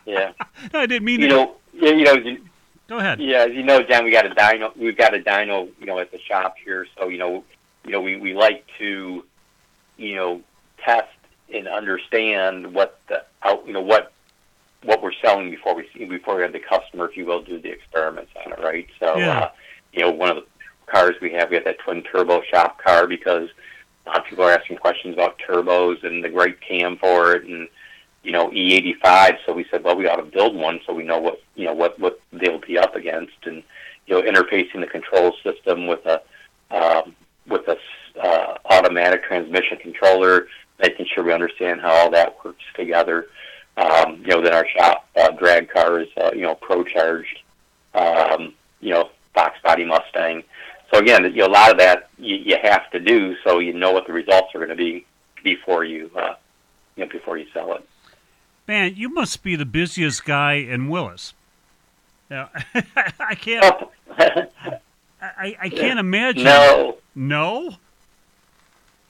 [0.06, 0.32] yeah.
[0.72, 1.34] No, I didn't mean you to.
[1.34, 1.54] know.
[1.72, 2.36] You know.
[2.88, 3.20] Go ahead.
[3.20, 4.74] Yeah, as you know, John, we got a dyno.
[4.76, 6.86] We've got a dyno, you know, at the shop here.
[6.96, 7.44] So you know,
[7.84, 9.24] you know, we we like to,
[9.98, 10.40] you know,
[10.82, 11.08] test
[11.52, 14.12] and understand what the out, you know, what
[14.84, 17.60] what we're selling before we see before we have the customer, if you will, do
[17.60, 18.86] the experiments on it, right?
[18.98, 19.38] So, yeah.
[19.38, 19.50] uh,
[19.92, 20.46] you know, one of the
[20.86, 23.50] cars we have, we have that twin turbo shop car because
[24.06, 27.44] a lot of people are asking questions about turbos and the great cam for it,
[27.44, 27.68] and
[28.22, 29.38] you know, E85.
[29.46, 31.74] So we said, well, we ought to build one so we know what you know
[31.74, 33.62] what what they'll be up against, and
[34.06, 36.20] you know, interfacing the control system with a
[36.70, 37.14] um,
[37.46, 37.76] with a
[38.20, 40.48] uh, automatic transmission controller,
[40.80, 43.28] making sure we understand how all that works together.
[43.76, 47.40] Um, you know, then our shop uh, drag car is, uh, you know, pro charged,
[47.94, 50.42] um, you know, box body Mustang.
[50.92, 53.72] So again, you know, a lot of that you, you have to do so you
[53.72, 55.06] know what the results are going to be
[55.44, 56.34] before you, uh,
[56.96, 57.86] you know, before you sell it.
[58.66, 61.34] Man, you must be the busiest guy in Willis.
[62.30, 62.50] Now,
[63.20, 63.64] I can't.
[63.64, 63.90] Oh.
[65.20, 66.44] I, I can't imagine.
[66.44, 66.98] No.
[67.14, 67.76] No.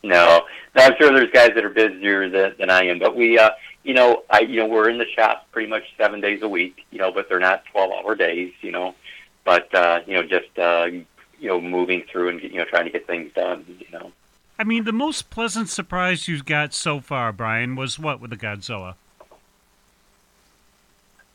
[0.02, 0.42] No.
[0.74, 3.50] No, I'm sure there's guys that are busier than, than I am, but we, uh,
[3.82, 6.84] you know, I you know we're in the shop pretty much seven days a week,
[6.90, 8.94] you know, but they're not twelve hour days, you know,
[9.44, 10.86] but uh, you know just uh,
[11.40, 14.12] you know moving through and you know trying to get things done, you know.
[14.58, 18.36] I mean, the most pleasant surprise you've got so far, Brian, was what with the
[18.36, 18.94] Godzilla?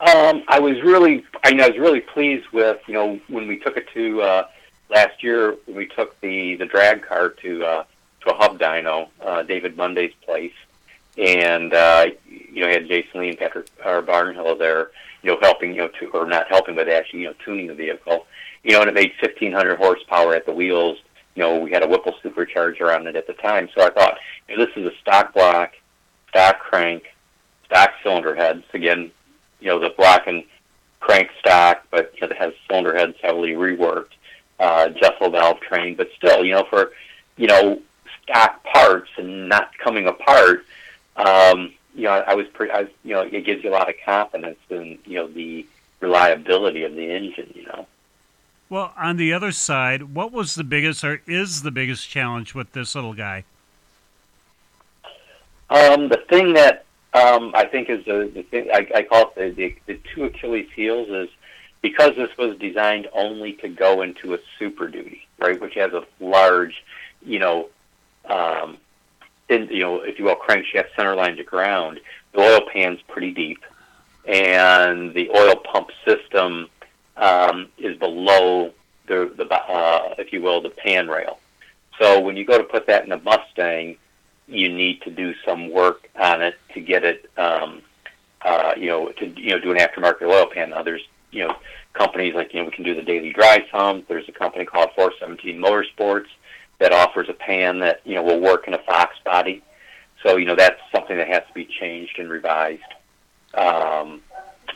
[0.04, 3.58] Um, I was really, I mean, I was really pleased with, you know, when we
[3.58, 4.48] took it to uh,
[4.90, 7.84] last year, when we took the the drag car to uh,
[8.22, 10.54] to a hub dyno, uh, David Monday's place,
[11.18, 15.72] and uh, you know, had Jason Lee and Patrick or Barnhill there, you know, helping,
[15.72, 18.28] you know, to, or not helping, but actually, you know, tuning the vehicle.
[18.64, 20.98] You know, and it made 1,500 horsepower at the wheels.
[21.36, 24.18] You know, we had a Whipple supercharger on it at the time, so I thought,
[24.50, 25.72] you know, this is a stock block,
[26.30, 27.04] stock crank,
[27.66, 28.64] stock cylinder heads.
[28.74, 29.12] Again,
[29.64, 30.44] you know, the block and
[31.00, 34.14] crank stock, but you know, it has cylinder heads heavily reworked,
[34.60, 36.92] uh, Jesel valve train, but still, you know, for
[37.38, 37.82] you know,
[38.22, 40.66] stock parts and not coming apart
[41.16, 43.90] um, you know, I was pretty, I was, you know, it gives you a lot
[43.90, 45.66] of confidence in, you know, the
[46.00, 47.88] reliability of the engine, you know.
[48.70, 52.72] Well, on the other side, what was the biggest or is the biggest challenge with
[52.72, 53.44] this little guy?
[55.70, 59.36] Um, the thing that um, I think is the, the thing I, I call it
[59.36, 61.30] the, the, the two Achilles heels is
[61.82, 66.06] because this was designed only to go into a Super Duty, right, which has a
[66.20, 66.84] large,
[67.22, 67.70] you know,
[68.26, 68.78] um,
[69.50, 72.00] in, you know, if you will, crankshaft center line to ground,
[72.34, 73.64] the oil pan's pretty deep,
[74.26, 76.70] and the oil pump system
[77.18, 78.72] um, is below
[79.08, 81.40] the, the uh, if you will, the pan rail.
[82.00, 83.98] So when you go to put that in a Mustang,
[84.48, 87.82] you need to do some work on it to get it, um,
[88.42, 90.72] uh, you know, to you know do an aftermarket oil pan.
[90.72, 91.56] Now there's you know
[91.94, 94.08] companies like you know we can do the daily dry sump.
[94.08, 96.28] There's a company called 417 Motorsports
[96.80, 99.64] that offers a pan that you know will work in a Fox body.
[100.24, 102.82] So you know that's something that has to be changed and revised.
[103.54, 104.22] Um,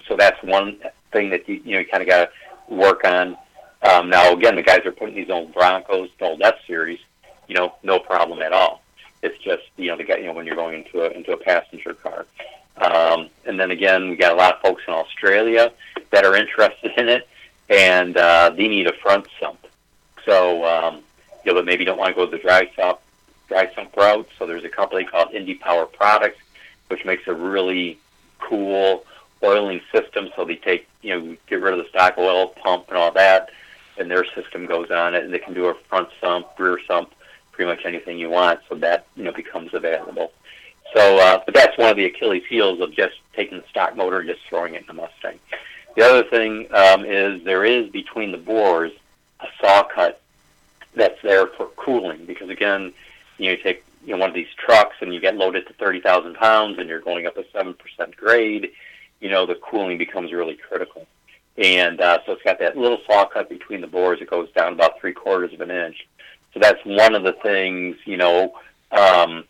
[0.08, 0.80] so that's one
[1.12, 3.38] thing that you you know you kind of got to work on.
[3.84, 6.99] Um, now again, the guys are putting these old Broncos, the old F series,
[7.47, 8.82] you know, no problem at all.
[9.28, 11.38] It's just you know the guy you know when you're going into a into a
[11.38, 12.26] passenger car.
[12.78, 15.72] Um, and then again, we got a lot of folks in Australia
[16.12, 17.28] that are interested in it,
[17.70, 19.66] and uh, they need a front sump.
[20.26, 21.02] So um,
[21.44, 23.00] you know, but maybe don't want to go the dry sump
[23.48, 24.28] dry sump route.
[24.38, 26.40] So there's a company called Indy Power Products,
[26.90, 27.98] which makes a really
[28.40, 29.06] cool
[29.44, 30.30] oiling system.
[30.36, 33.50] So they take you know get rid of the stock oil pump and all that,
[33.98, 37.13] and their system goes on it, and they can do a front sump, rear sump,
[37.58, 38.60] pretty much anything you want.
[38.70, 40.32] So that you know becomes available.
[40.96, 44.20] So, uh, but that's one of the Achilles heels of just taking the stock motor
[44.20, 45.38] and just throwing it in a Mustang.
[45.98, 48.93] The other thing um, is there is between the bores
[49.41, 50.22] a saw cut
[50.96, 52.93] that's there for cooling because again,
[53.38, 55.74] you, know, you take you know one of these trucks and you get loaded to
[55.74, 58.72] thirty thousand pounds and you're going up a seven percent grade,
[59.20, 61.08] you know the cooling becomes really critical.
[61.58, 64.22] And uh, so it's got that little saw cut between the bores.
[64.22, 66.08] It goes down about three quarters of an inch.
[66.58, 68.56] So that's one of the things, you know,
[68.91, 69.43] um,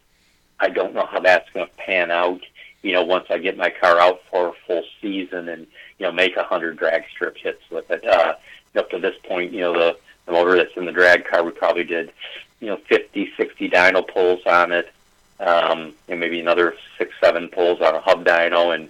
[0.60, 2.42] I don't know how that's going to pan out,
[2.82, 5.68] you know, once I get my car out for a full season and,
[6.00, 8.06] you know, make a 100 drag strip hits with it.
[8.06, 8.36] Uh,
[8.76, 11.52] up to this point, you know, the, the motor that's in the drag car, we
[11.52, 12.12] probably did,
[12.60, 14.92] you know, 50, 60 dyno pulls on it,
[15.40, 18.90] um, and maybe another six, seven pulls on a hub dyno and,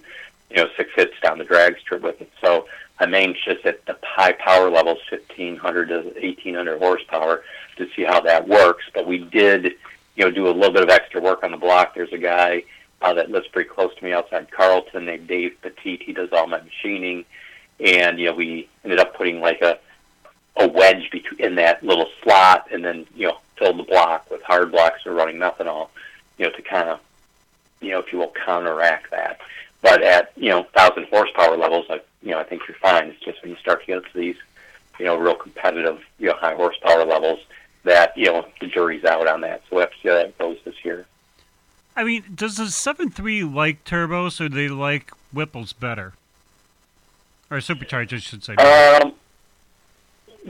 [0.49, 2.31] you know, six hits down the drag strip with it.
[2.41, 2.67] So
[2.99, 7.43] I'm anxious at the high power levels, 1500 to 1800 horsepower,
[7.77, 8.85] to see how that works.
[8.93, 9.75] But we did,
[10.15, 11.93] you know, do a little bit of extra work on the block.
[11.93, 12.63] There's a guy
[13.01, 16.01] uh, that lives pretty close to me outside Carlton named Dave Petit.
[16.03, 17.25] He does all my machining,
[17.79, 19.79] and you know, we ended up putting like a
[20.59, 24.41] a wedge between in that little slot, and then you know, filled the block with
[24.41, 25.89] hard blocks or running methanol,
[26.37, 26.99] you know, to kind of,
[27.79, 29.39] you know, if you will, counteract that.
[29.81, 33.05] But at you know, thousand horsepower levels, I you know, I think you're fine.
[33.09, 34.35] It's just when you start to get to these,
[34.99, 37.39] you know, real competitive, you know, high horsepower levels
[37.83, 39.61] that, you know, the jury's out on that.
[39.69, 41.05] So we'll have to see how that goes this year.
[41.95, 46.13] I mean, does the seven three like turbos or do they like Whipples better?
[47.49, 48.55] Or superchargers, I should say.
[48.55, 49.13] Um,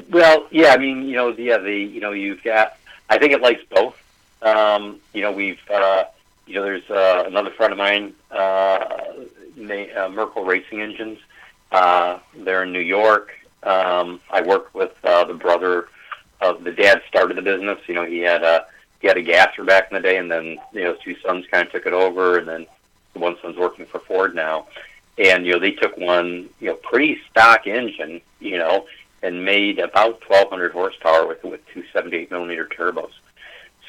[0.10, 2.78] well, yeah, I mean, you know, yeah, the, you know, you've got,
[3.10, 3.96] I think it likes both.
[4.42, 6.06] Um, you know, we've, uh,
[6.48, 11.20] you know, there's uh, another friend of mine, uh, uh, Merkel Racing Engines.
[11.72, 13.32] Uh, they're in New York.
[13.64, 15.90] Um, I worked with uh, the brother
[16.40, 17.80] of the dad started the business.
[17.88, 18.68] You know, he had a
[19.02, 21.46] he had a gasser back in the day, and then you know, his two sons
[21.52, 22.66] kind of took it over, and then
[23.14, 24.68] the one son's working for Ford now.
[25.18, 28.86] And you know, they took one you know pretty stock engine, you know,
[29.22, 33.12] and made about 1,200 horsepower with with two 78 millimeter turbos.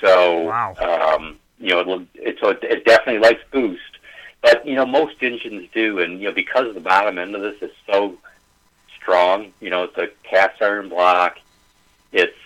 [0.01, 0.75] So, wow.
[1.17, 3.83] um, you know, it, so it, it definitely likes boost.
[4.41, 7.61] But you know, most engines do, and you know, because the bottom end of this
[7.61, 8.17] is so
[8.97, 11.39] strong, you know, it's a cast iron block.
[12.13, 12.37] It's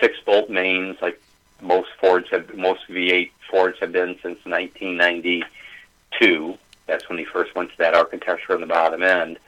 [0.00, 1.20] six bolt mains, like
[1.60, 6.58] most Fords have, most V8 Fords have been since 1992.
[6.86, 9.38] That's when they first went to that architecture on the bottom end.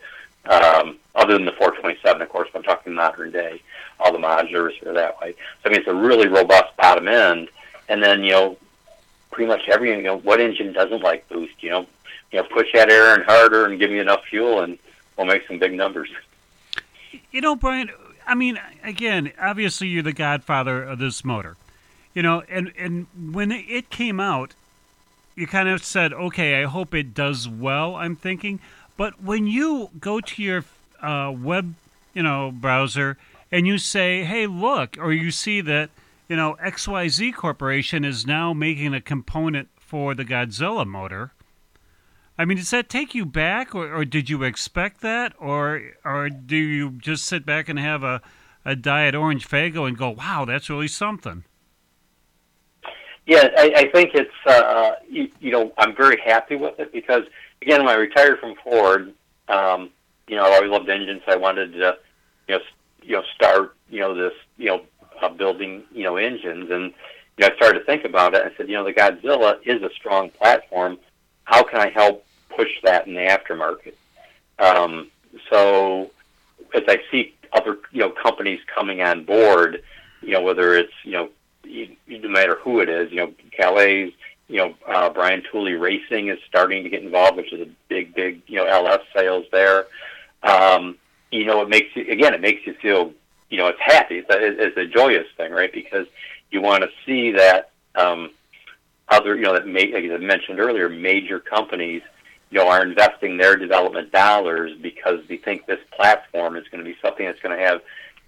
[0.47, 3.61] Um, other than the 427, of course, I'm talking modern day.
[3.99, 5.35] All the modulars are that way.
[5.63, 7.51] So I mean, it's a really robust bottom end.
[7.89, 8.57] And then you know,
[9.41, 11.63] pretty much every you know what engine doesn't like boost.
[11.63, 11.87] You know,
[12.31, 14.79] you know push that air in harder and give me enough fuel, and
[15.17, 16.11] we'll make some big numbers.
[17.33, 17.91] You know, Brian.
[18.27, 21.57] I mean, again, obviously you're the godfather of this motor.
[22.13, 24.53] You know, and and when it came out,
[25.37, 28.61] you kind of said, "Okay, I hope it does well." I'm thinking,
[28.99, 30.67] but when you go to your
[31.01, 31.77] uh, web,
[32.13, 33.17] you know, browser
[33.51, 35.89] and you say, "Hey, look," or you see that
[36.31, 41.33] you know, XYZ Corporation is now making a component for the Godzilla motor.
[42.39, 46.31] I mean, does that take you back, or, or did you expect that, or or
[46.31, 48.23] do you just sit back and have a,
[48.65, 51.43] a diet orange Faygo and go, "Wow, that's really something"?
[53.27, 57.25] Yeah, I, I think it's uh, you, you know I'm very happy with it because
[57.61, 59.13] again, when I retired from Ford,
[59.49, 59.91] um,
[60.29, 61.23] you know I always loved engines.
[61.27, 61.97] I wanted to
[62.47, 62.61] you know
[63.03, 64.83] you know start you know this you know
[65.21, 66.71] uh, building, you know, engines.
[66.71, 66.93] And
[67.37, 68.43] you know, I started to think about it.
[68.45, 70.99] I said, you know, the Godzilla is a strong platform.
[71.45, 73.95] How can I help push that in the aftermarket?
[74.59, 75.11] Um,
[75.49, 76.11] so
[76.75, 79.83] as I see other, you know, companies coming on board,
[80.23, 81.29] you know, whether it's, you know,
[81.65, 84.13] no matter who it is, you know, Callies,
[84.49, 88.15] you know, uh, Brian Tooley Racing is starting to get involved, which is a big,
[88.15, 89.87] big, you know, LS sales there.
[90.43, 90.97] Um,
[91.31, 93.13] you know, it makes you, again, it makes you feel
[93.51, 94.23] you know, it's happy.
[94.29, 95.73] It's a, joyous thing, right?
[95.73, 96.07] Because
[96.51, 98.31] you want to see that um,
[99.09, 102.03] other, you know, that ma- like I mentioned earlier, major companies,
[102.51, 106.89] you know, are investing their development dollars because they think this platform is going to
[106.89, 107.81] be something that's going to have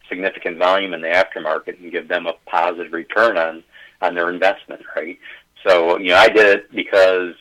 [0.08, 3.64] significant volume in the aftermarket and give them a positive return on
[4.00, 5.18] on their investment, right?
[5.64, 7.34] So, you know, I did it because,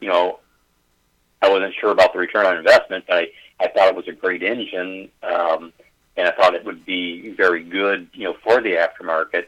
[0.00, 0.40] you know,
[1.42, 3.28] I wasn't sure about the return on investment, but I,
[3.60, 5.10] I thought it was a great engine.
[5.22, 5.72] Um,
[6.18, 9.44] and I thought it would be very good, you know, for the aftermarket.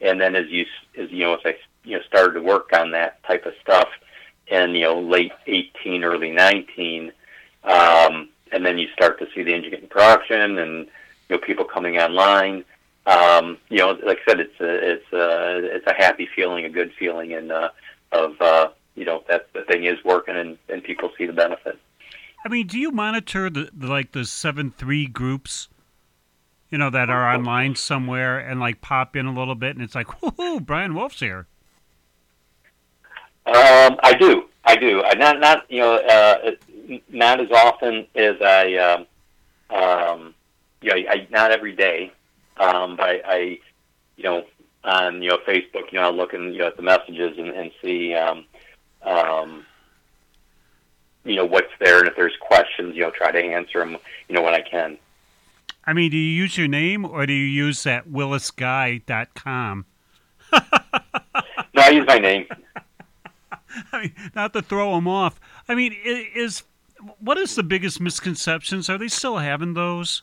[0.00, 0.64] And then as you
[0.96, 3.88] as you know, as I you know started to work on that type of stuff
[4.46, 7.12] in you know late 18, early 19,
[7.64, 10.86] um, and then you start to see the engine getting production and
[11.28, 12.64] you know people coming online.
[13.04, 16.70] Um, you know, like I said, it's a it's a it's a happy feeling, a
[16.70, 17.70] good feeling, and uh,
[18.12, 21.80] of uh, you know that the thing is working and, and people see the benefit.
[22.44, 25.68] I mean, do you monitor the, the like the seven three groups?
[26.72, 29.94] You know that are online somewhere and like pop in a little bit, and it's
[29.94, 31.46] like, whoo, Brian Wolf's here.
[33.44, 35.02] Um, I do, I do.
[35.02, 36.52] I not not you know uh,
[37.10, 39.06] not as often as I um,
[39.68, 40.34] um,
[40.80, 42.10] you know I, not every day,
[42.56, 43.58] um, but I, I
[44.16, 44.44] you know
[44.82, 47.48] on you know Facebook you know I look and you know at the messages and,
[47.48, 48.46] and see um,
[49.02, 49.66] um,
[51.24, 54.34] you know what's there and if there's questions you know try to answer them you
[54.34, 54.96] know when I can.
[55.84, 59.86] I mean, do you use your name or do you use that willisguy.com?
[60.52, 60.60] no,
[61.76, 62.46] I use my name.
[63.92, 65.40] I mean, not to throw them off.
[65.68, 66.62] I mean, is
[67.18, 68.88] what is the biggest misconceptions?
[68.88, 70.22] Are they still having those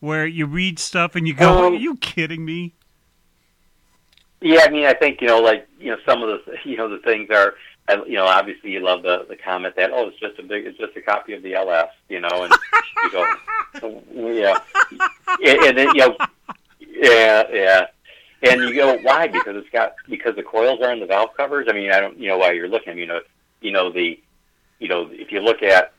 [0.00, 2.74] where you read stuff and you go, um, "Are you kidding me?"
[4.40, 6.88] Yeah, I mean, I think you know, like you know, some of the you know
[6.88, 7.54] the things are,
[8.06, 10.78] you know, obviously you love the the comment that oh, it's just a big, it's
[10.78, 12.52] just a copy of the LS, you know, and
[13.02, 14.58] you go, yeah,
[15.44, 16.16] and, and then you know,
[16.80, 17.86] yeah, yeah.
[18.40, 19.26] And you go, why?
[19.26, 21.66] Because it's got because the coils are in the valve covers.
[21.68, 22.96] I mean, I don't, you know, why you're looking.
[22.98, 23.20] You know,
[23.60, 24.20] you know the,
[24.78, 25.92] you know, if you look at,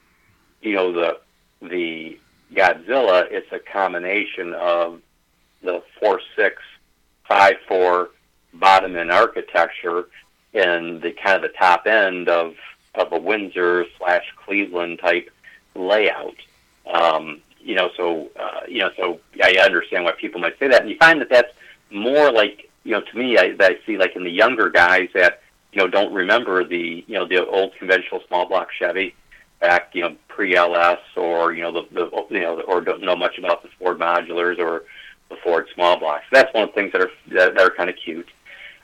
[0.61, 1.19] you know, the
[1.61, 2.17] the
[2.53, 5.01] Godzilla, it's a combination of
[5.61, 6.61] the four six,
[7.27, 8.11] five four
[8.53, 10.05] bottom end architecture
[10.53, 12.55] and the kind of the top end of
[12.95, 15.29] of a Windsor slash Cleveland type
[15.75, 16.35] layout.
[16.91, 20.81] Um, you know, so uh, you know, so I understand why people might say that,
[20.81, 21.53] and you find that that's
[21.91, 25.09] more like you know to me I, that I see like in the younger guys
[25.13, 25.41] that
[25.71, 29.15] you know don't remember the you know the old conventional small block Chevy
[29.59, 33.15] back you know pre LS or you know the, the you know or don't know
[33.15, 34.83] much about the Ford modulars or
[35.29, 36.25] the Ford small blocks.
[36.31, 38.27] That's one of the things that are that, that are kind of cute.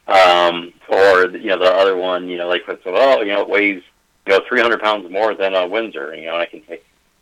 [0.08, 3.50] Um, or you know the other one you know like so oh you know it
[3.50, 3.82] weighs
[4.28, 6.82] you know 300 pounds more than a Windsor you know I can say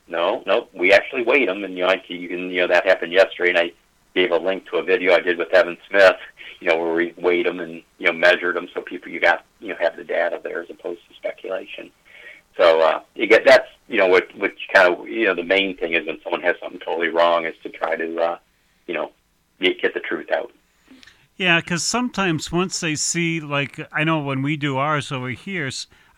[0.10, 2.86] no no we actually weighed them and you know I, you can you know that
[2.86, 3.72] happened yesterday and I
[4.14, 6.16] gave a link to a video I did with Evan Smith,
[6.60, 9.46] you know, where we weighed them and you know measured them, so people you got
[9.60, 11.92] you know have the data there as opposed to speculation.
[12.58, 15.78] So uh, you get that's you know what what kind of you know the main
[15.78, 18.38] thing is when someone has something totally wrong is to try to uh,
[18.88, 19.12] you know
[19.60, 20.52] get, get the truth out.
[21.36, 25.70] Yeah, because sometimes once they see, like I know when we do ours over here,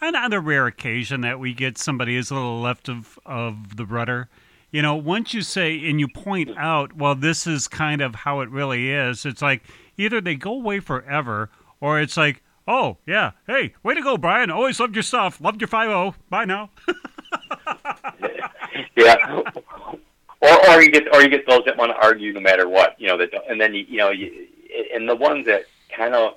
[0.01, 3.77] and on a rare occasion that we get somebody is a little left of of
[3.77, 4.29] the rudder,
[4.71, 8.41] you know, once you say and you point out, well, this is kind of how
[8.41, 9.63] it really is, it's like
[9.97, 11.49] either they go away forever
[11.79, 14.51] or it's like, oh, yeah, hey, way to go, Brian.
[14.51, 15.39] Always loved your stuff.
[15.39, 16.71] Loved your 5 Bye now.
[18.97, 19.41] yeah.
[20.41, 22.99] Or, or you get, or you get those that want to argue no matter what,
[22.99, 24.47] you know, that, and then you, you know, you,
[24.93, 25.65] and the ones that
[25.95, 26.35] kind of,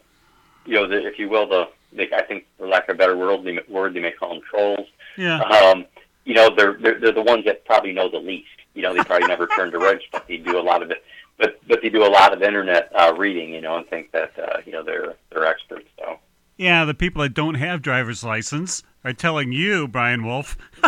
[0.67, 3.17] you know, the, if you will, the, the, I think, for lack of a better
[3.17, 4.87] word, they, word, they may call them trolls.
[5.17, 5.41] Yeah.
[5.41, 5.87] Um,
[6.25, 8.49] you know, they're, they're they're the ones that probably know the least.
[8.75, 11.03] You know, they probably never turned to Ridge, but they do a lot of it.
[11.39, 14.39] But but they do a lot of internet uh, reading, you know, and think that
[14.39, 15.89] uh, you know they're they're experts.
[15.99, 16.19] So
[16.59, 20.59] yeah, the people that don't have driver's license are telling you, Brian Wolf,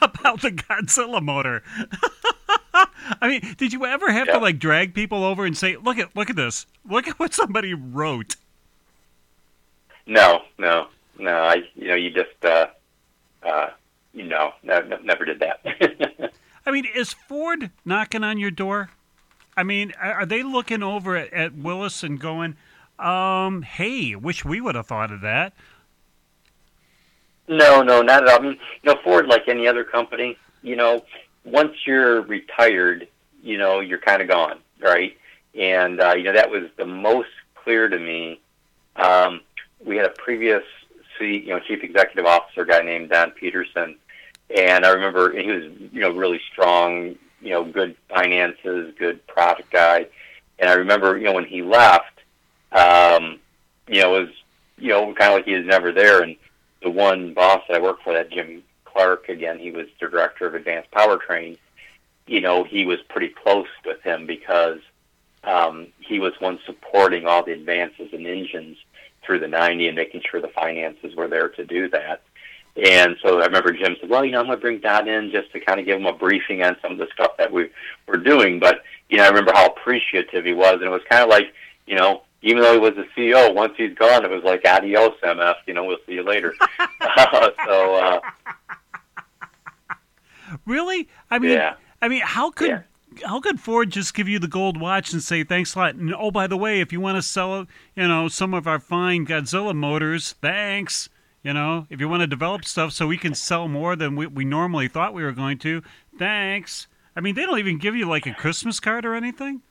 [0.00, 1.62] about the Godzilla motor.
[3.20, 4.34] I mean, did you ever have yeah.
[4.34, 6.66] to like drag people over and say, "Look at look at this.
[6.88, 8.36] Look at what somebody wrote."
[10.06, 11.32] No, no, no.
[11.32, 12.66] I you know you just uh,
[13.42, 13.70] uh,
[14.12, 16.32] you know, no, no, never did that.
[16.66, 18.90] I mean, is Ford knocking on your door?
[19.56, 22.56] I mean, are they looking over at, at Willis and going,
[22.98, 25.52] um, "Hey, wish we would have thought of that"?
[27.48, 28.38] No, no, not at all.
[28.38, 31.02] I mean, you know, Ford, like any other company, you know,
[31.44, 33.08] once you're retired,
[33.42, 35.16] you know, you're kind of gone, right?
[35.54, 38.40] And uh, you know, that was the most clear to me.
[38.96, 39.40] Um,
[39.84, 40.62] we had a previous
[41.20, 43.96] you know, chief executive officer guy named Don Petersen,
[44.56, 49.70] and I remember he was, you know, really strong, you know, good finances, good product
[49.70, 50.06] guy,
[50.58, 52.20] and I remember, you know, when he left,
[52.72, 53.38] um,
[53.86, 54.30] you know, it was,
[54.78, 56.36] you know, kind of like he was never there, and
[56.82, 58.62] the one boss that I worked for, that Jim
[58.92, 61.58] Clark, again, he was the director of advanced powertrain.
[62.26, 64.78] You know, he was pretty close with him because
[65.44, 68.76] um, he was one supporting all the advances in engines
[69.24, 72.22] through the 90 and making sure the finances were there to do that.
[72.76, 75.30] And so I remember Jim said, well, you know, I'm going to bring Don in
[75.30, 77.68] just to kind of give him a briefing on some of the stuff that we
[78.06, 78.60] were doing.
[78.60, 80.74] But, you know, I remember how appreciative he was.
[80.74, 81.52] And it was kind of like,
[81.86, 85.12] you know, even though he was the CEO, once he's gone, it was like, adios,
[85.22, 86.54] MF, you know, we'll see you later.
[87.00, 88.20] uh, so, uh,
[90.66, 91.08] really?
[91.30, 91.74] I mean, yeah.
[92.02, 92.82] I mean, how could yeah
[93.24, 95.94] how could Ford just give you the gold watch and say thanks a lot?
[95.94, 98.78] And oh, by the way, if you want to sell, you know, some of our
[98.78, 101.08] fine Godzilla motors, thanks.
[101.42, 104.26] You know, if you want to develop stuff so we can sell more than we,
[104.26, 105.82] we normally thought we were going to,
[106.18, 106.86] thanks.
[107.16, 109.62] I mean, they don't even give you like a Christmas card or anything.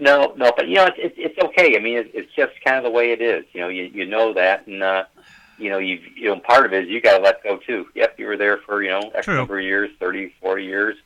[0.00, 1.76] No, no, but you know, it's it's, it's okay.
[1.76, 3.44] I mean, it's, it's just kind of the way it is.
[3.52, 5.04] You know, you you know that, and uh,
[5.58, 7.86] you know, you you know, part of it is you got to let go too.
[7.94, 9.36] Yep, you were there for you know X True.
[9.36, 10.96] number of years, thirty, forty years,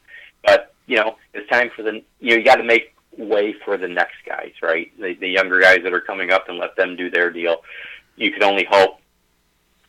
[0.45, 3.77] but you know, it's time for the you know you got to make way for
[3.77, 4.91] the next guys, right?
[4.99, 7.63] The, the younger guys that are coming up and let them do their deal.
[8.17, 9.01] You can only hope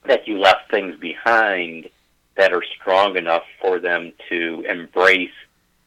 [0.06, 1.90] that you left things behind
[2.36, 5.32] that are strong enough for them to embrace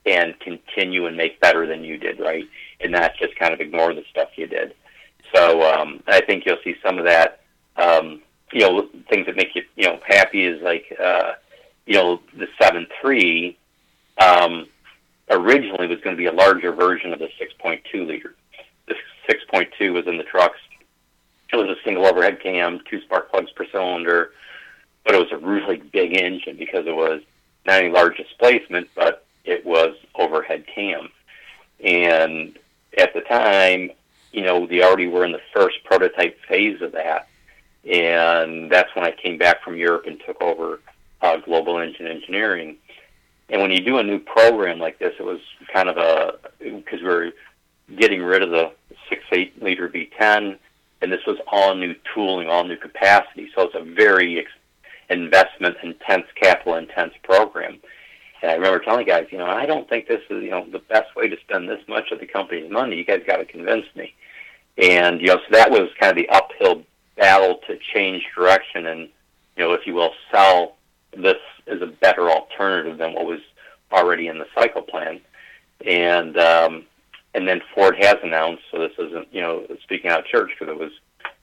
[0.07, 2.45] and continue and make better than you did, right?
[2.81, 4.75] And not just kind of ignore the stuff you did.
[5.35, 7.41] So um, I think you'll see some of that.
[7.77, 8.23] Um,
[8.53, 11.33] you know, things that make you you know happy is like uh,
[11.87, 13.59] you know the seven three.
[14.19, 14.67] Um,
[15.31, 18.35] originally was going to be a larger version of the 6.2 liter.
[18.87, 18.95] The
[19.29, 20.59] 6.2 was in the trucks.
[21.53, 24.33] It was a single overhead cam, two spark plugs per cylinder,
[25.05, 27.23] but it was a really big engine because it was
[27.65, 31.09] not only large displacement, but it was overhead cam.
[31.85, 32.59] And
[32.99, 33.91] at the time,
[34.33, 37.29] you know, they already were in the first prototype phase of that.
[37.91, 40.81] And that's when I came back from Europe and took over
[41.23, 42.77] uh, Global Engine Engineering
[43.49, 45.41] and when you do a new program like this, it was
[45.73, 47.31] kind of a because we are
[47.97, 48.73] getting rid of the
[49.09, 50.59] six eight liter V10,
[51.01, 53.49] and this was all new tooling, all new capacity.
[53.55, 54.51] So it's a very ex-
[55.11, 57.79] investment intense, capital intense program.
[58.43, 60.81] And I remember telling guys, you know, I don't think this is you know the
[60.81, 62.97] best way to spend this much of the company's money.
[62.97, 64.13] You guys got to convince me.
[64.77, 66.83] And you know, so that was kind of the uphill
[67.17, 69.09] battle to change direction and
[69.57, 70.77] you know, if you will, sell
[71.17, 73.41] this is a better alternative than what was
[73.91, 75.21] already in the cycle plan.
[75.87, 76.85] And um,
[77.35, 80.73] and then Ford has announced, so this isn't you know speaking out of church because
[80.73, 80.93] it was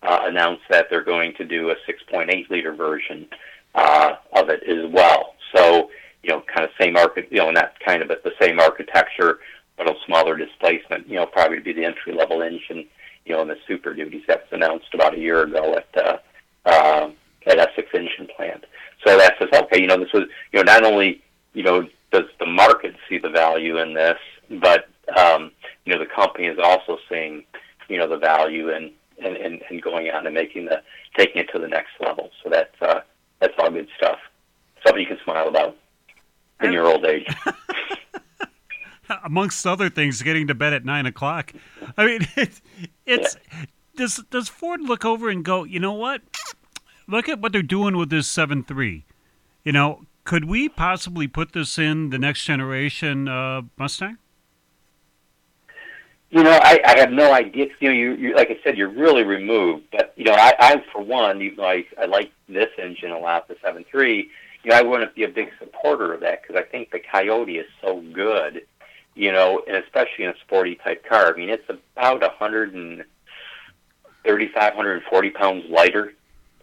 [0.02, 3.28] uh, announced that they're going to do a 6.8 liter version
[3.76, 5.36] uh, of it as well.
[5.56, 5.90] So
[6.24, 9.40] you know, kind of same archi- you know, not kind of but the same architecture,
[9.78, 11.08] but a smaller displacement.
[11.08, 12.86] You know, probably be the entry level engine.
[13.26, 16.18] You know, in the Super Duties that was announced about a year ago at uh,
[16.66, 17.10] uh,
[17.46, 18.66] at Essex Engine Plant.
[19.06, 21.22] So that says, okay, you know, this was, you know, not only,
[21.54, 24.18] you know, does the market see the value in this,
[24.62, 25.52] but, um,
[25.86, 27.44] you know, the company is also seeing,
[27.90, 30.82] you know, the value in, in, in, in going on and making the,
[31.18, 32.30] taking it to the next level.
[32.44, 33.02] So that's, uh,
[33.40, 34.20] that's all good stuff.
[34.86, 35.76] Something you can smile about
[36.62, 37.28] in your old age.
[39.24, 41.54] Amongst other things, getting to bed at nine o'clock.
[41.98, 42.62] I mean, it,
[43.06, 43.38] it's
[43.96, 46.22] does does Ford look over and go, you know what?
[47.08, 49.06] look at what they're doing with this seven three.
[49.64, 54.18] You know, could we possibly put this in the next generation uh, Mustang?
[56.30, 57.68] You know, I, I have no idea.
[57.80, 59.84] You know, you, you like I said, you're really removed.
[59.92, 63.20] But you know, I, I for one, you know, I, I like this engine a
[63.20, 64.30] lot, the seven three.
[64.64, 67.58] You know, I wouldn't be a big supporter of that because I think the Coyote
[67.58, 68.66] is so good.
[69.16, 71.34] You know, and especially in a sporty type car.
[71.34, 73.04] I mean, it's about a hundred and
[74.26, 76.14] thirty-five, hundred and forty pounds lighter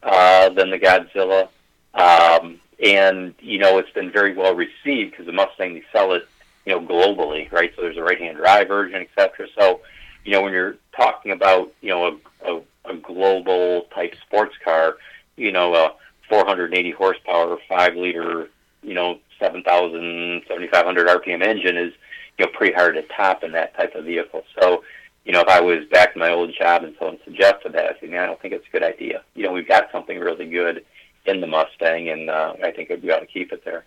[0.03, 1.49] uh, than the Godzilla.
[1.95, 6.27] Um, and, you know, it's been very well received because the Mustang, they sell it,
[6.65, 7.73] you know, globally, right?
[7.77, 9.49] So there's a right-hand drive version, et cetera.
[9.59, 9.81] So,
[10.25, 12.61] you know, when you're talking about, you know, a, a,
[12.93, 14.97] a global type sports car,
[15.37, 15.95] you know, a
[16.29, 18.49] 480 horsepower, 5 liter,
[18.83, 21.93] you know, 7,000, 7,500 RPM engine is,
[22.41, 24.43] you know, pretty hard to top in that type of vehicle.
[24.59, 24.83] So,
[25.27, 28.01] you know, if I was back in my old job and someone suggested that, I
[28.01, 29.23] said, man, I don't think it's a good idea.
[29.35, 30.83] You know, we've got something really good
[31.27, 33.85] in the Mustang, and uh, I think we ought to keep it there.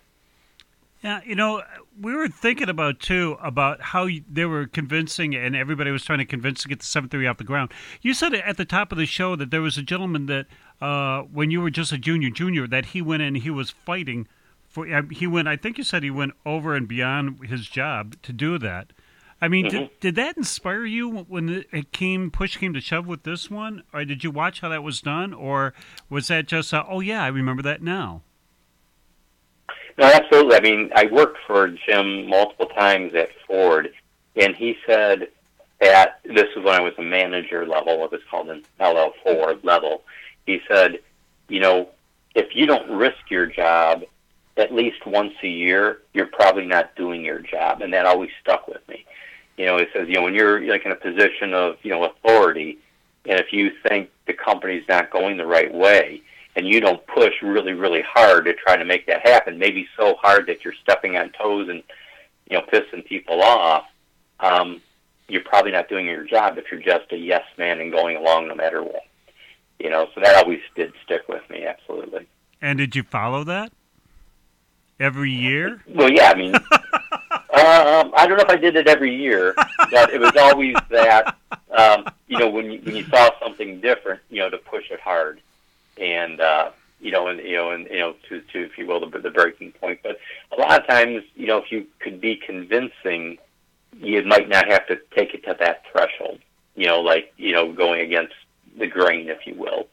[1.02, 1.62] Yeah, you know,
[2.00, 6.24] we were thinking about too about how they were convincing, and everybody was trying to
[6.24, 7.72] convince to get the seven three off the ground.
[8.02, 10.46] You said at the top of the show that there was a gentleman that,
[10.80, 14.28] uh, when you were just a junior, junior, that he went in, he was fighting
[14.74, 14.92] for.
[14.92, 15.48] Uh, he went.
[15.48, 18.92] I think you said he went over and beyond his job to do that.
[19.40, 19.76] I mean, mm-hmm.
[19.76, 23.82] did, did that inspire you when it came push came to shove with this one,
[23.92, 25.74] or did you watch how that was done, or
[26.10, 28.22] was that just a, oh yeah, I remember that now?
[29.96, 30.56] No, absolutely.
[30.56, 33.90] I mean, I worked for Jim multiple times at Ford,
[34.34, 35.28] and he said
[35.80, 40.02] at this is when I was a manager level, what was called an LL4 level.
[40.46, 41.00] He said,
[41.48, 41.90] you know,
[42.34, 44.04] if you don't risk your job
[44.56, 48.68] at least once a year, you're probably not doing your job, and that always stuck
[48.68, 49.04] with me.
[49.56, 52.04] You know, it says, you know, when you're like in a position of, you know,
[52.04, 52.78] authority,
[53.26, 56.22] and if you think the company's not going the right way,
[56.56, 60.14] and you don't push really, really hard to try to make that happen, maybe so
[60.14, 61.82] hard that you're stepping on toes and,
[62.48, 63.84] you know, pissing people off,
[64.38, 64.80] um,
[65.28, 68.46] you're probably not doing your job if you're just a yes man and going along
[68.46, 69.02] no matter what.
[69.80, 72.28] You know, so that always did stick with me, absolutely.
[72.62, 73.72] And did you follow that
[75.00, 75.82] every year?
[75.88, 76.54] Well, yeah, I mean,
[77.54, 79.54] um, I don't know if I did it every year,
[79.90, 81.36] but it was always that,
[81.76, 85.00] um, you know, when you, when you saw something different, you know, to push it
[85.00, 85.40] hard,
[85.96, 86.70] and uh,
[87.00, 89.30] you know, and you know, and you know, to to if you will, the, the
[89.30, 90.00] breaking point.
[90.02, 90.18] But
[90.56, 93.38] a lot of times, you know, if you could be convincing,
[93.96, 96.40] you might not have to take it to that threshold.
[96.74, 98.34] You know, like you know, going against
[98.78, 99.86] the grain, if you will.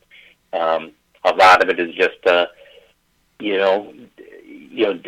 [0.54, 0.92] Um,
[1.24, 2.48] a lot of it is just, uh,
[3.40, 3.94] you know,
[4.72, 5.00] you know,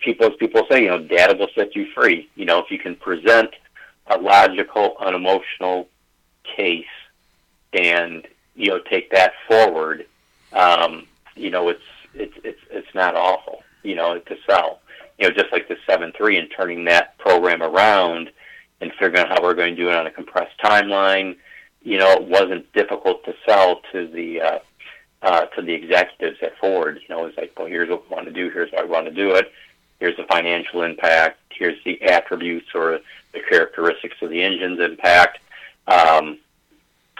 [0.00, 2.28] people people say, you know, data will set you free.
[2.34, 3.50] You know, if you can present
[4.08, 5.88] a logical, unemotional
[6.44, 6.84] case
[7.72, 10.06] and you know take that forward,
[10.52, 11.82] um, you know, it's
[12.14, 13.62] it's it's it's not awful.
[13.82, 14.80] You know, to sell.
[15.18, 18.30] You know, just like the seven three and turning that program around
[18.82, 21.36] and figuring out how we're going to do it on a compressed timeline.
[21.82, 24.58] You know, it wasn't difficult to sell to the uh,
[25.22, 27.00] uh, to the executives at Ford.
[27.02, 28.50] You know, it's like, well, here's what we want to do.
[28.50, 29.52] Here's why we want to do it.
[29.98, 31.38] Here's the financial impact.
[31.50, 33.00] Here's the attributes or
[33.32, 35.38] the characteristics of the engine's impact.
[35.86, 36.38] Um,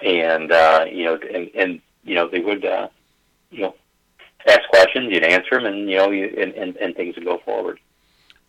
[0.02, 2.88] and uh, you know, and, and you know, they would, uh,
[3.50, 3.74] you know,
[4.46, 5.12] ask questions.
[5.12, 7.80] You'd answer them, and you know, you, and, and and things would go forward.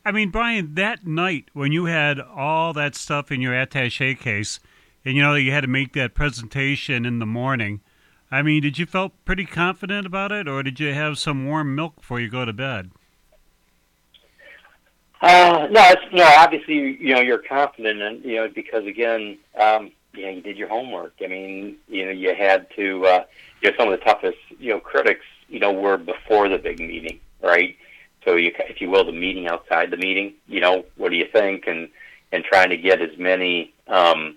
[0.05, 4.59] I mean, Brian, that night when you had all that stuff in your attache case,
[5.05, 7.81] and you know you had to make that presentation in the morning.
[8.29, 11.75] I mean, did you felt pretty confident about it, or did you have some warm
[11.75, 12.91] milk before you go to bed?
[15.21, 16.23] Uh, no, it's, no.
[16.37, 20.67] Obviously, you know you're confident, and you know because again, um, you you did your
[20.67, 21.13] homework.
[21.23, 23.05] I mean, you know you had to.
[23.05, 23.23] Uh,
[23.61, 26.79] you know, some of the toughest you know critics, you know, were before the big
[26.79, 27.75] meeting, right?
[28.25, 30.33] So you, if you will, the meeting outside the meeting.
[30.47, 31.65] You know, what do you think?
[31.65, 31.89] And
[32.31, 34.35] and trying to get as many um,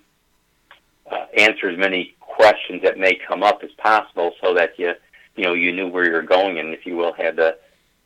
[1.10, 4.92] uh, answer as many questions that may come up as possible, so that you
[5.36, 7.56] you know you knew where you're going, and if you will, had the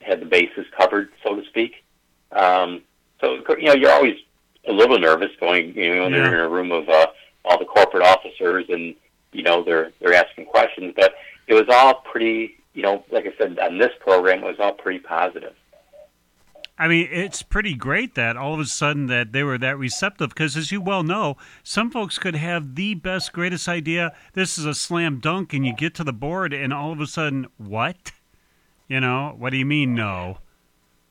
[0.00, 1.84] had the bases covered, so to speak.
[2.32, 2.82] Um,
[3.20, 4.16] so you know you're always
[4.66, 6.24] a little nervous going you know when Yeah.
[6.24, 7.07] you're in a room of uh,
[7.44, 8.94] all the corporate officers and
[9.32, 11.14] you know they're they're asking questions, but
[11.46, 14.72] it was all pretty you know like I said on this program it was all
[14.72, 15.55] pretty positive.
[16.77, 20.31] I mean, it's pretty great that all of a sudden that they were that receptive
[20.31, 24.12] because, as you well know, some folks could have the best, greatest idea.
[24.33, 27.07] This is a slam dunk, and you get to the board, and all of a
[27.07, 28.11] sudden, what?
[28.89, 30.39] You know, what do you mean no?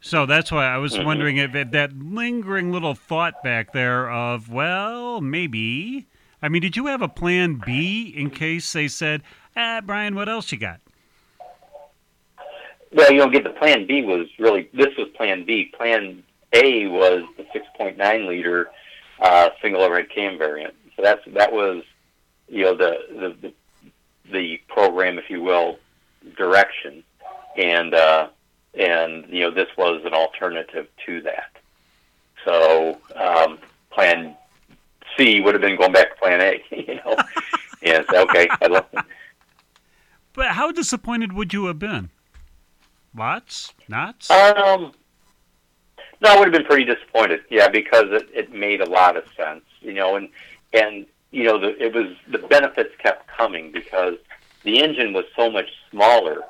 [0.02, 4.52] So that's why I was wondering if it, that lingering little thought back there of,
[4.52, 6.08] well, maybe.
[6.42, 9.24] I mean, did you have a plan B in case they said,
[9.56, 10.82] ah, Brian, what else you got?
[12.94, 15.72] Well, you know, get the plan B was really this was plan B.
[15.76, 16.24] Plan
[16.54, 18.70] A was the 6.9 liter
[19.20, 20.76] uh, single overhead cam variant.
[20.96, 21.84] So that's that was
[22.48, 23.54] you know the the
[24.32, 25.78] the, program, if you will,
[26.38, 27.04] direction,
[27.58, 28.30] and uh,
[28.74, 31.52] and you know this was an alternative to that.
[32.46, 33.60] So um,
[33.92, 34.36] plan
[35.18, 37.16] C would have been going back to plan A, you know,
[37.84, 38.86] and say, okay, I love
[40.34, 42.10] But how disappointed would you have been?
[43.16, 43.74] Lots?
[43.88, 44.30] Knots?
[44.32, 44.94] Um,
[46.22, 47.42] no, I would have been pretty disappointed.
[47.50, 50.30] Yeah, because it, it made a lot of sense, you know, and
[50.74, 54.16] and you know the it was the benefits kept coming because
[54.64, 56.42] the engine was so much smaller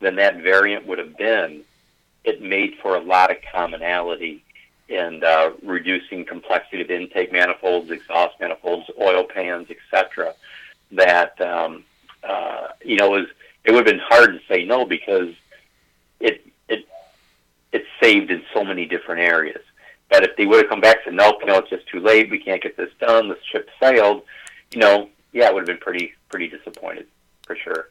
[0.00, 1.62] than that variant would have been.
[2.24, 4.44] It made for a lot of commonality
[4.88, 10.34] in uh, reducing complexity of intake manifolds, exhaust manifolds, oil pans, etc.
[10.92, 11.84] That um,
[12.22, 13.26] uh, you know was
[13.64, 15.34] it would have been hard to say no because
[16.20, 16.86] it it
[17.72, 19.62] it's saved in so many different areas.
[20.10, 22.00] But if they would have come back and said, nope, you know, it's just too
[22.00, 24.22] late, we can't get this done, this ship sailed,
[24.72, 27.06] you know, yeah, it would have been pretty pretty disappointed
[27.46, 27.88] for sure.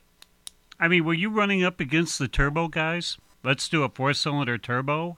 [0.79, 3.17] I mean, were you running up against the turbo guys?
[3.43, 5.17] Let's do a four cylinder turbo.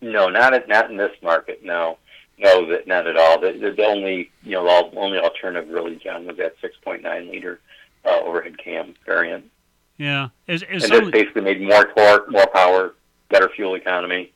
[0.00, 1.64] No, not at, not in this market.
[1.64, 1.98] No,
[2.38, 3.40] no, that not at all.
[3.40, 7.60] The, the, the only you know all, only alternative really, John, was that 6.9 liter
[8.04, 9.50] uh, overhead cam variant,
[9.98, 10.28] Yeah.
[10.46, 12.94] Is, is and some, basically made more torque, more power,
[13.30, 14.32] better fuel economy,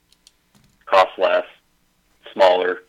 [0.86, 1.44] cost less,
[2.32, 2.80] smaller.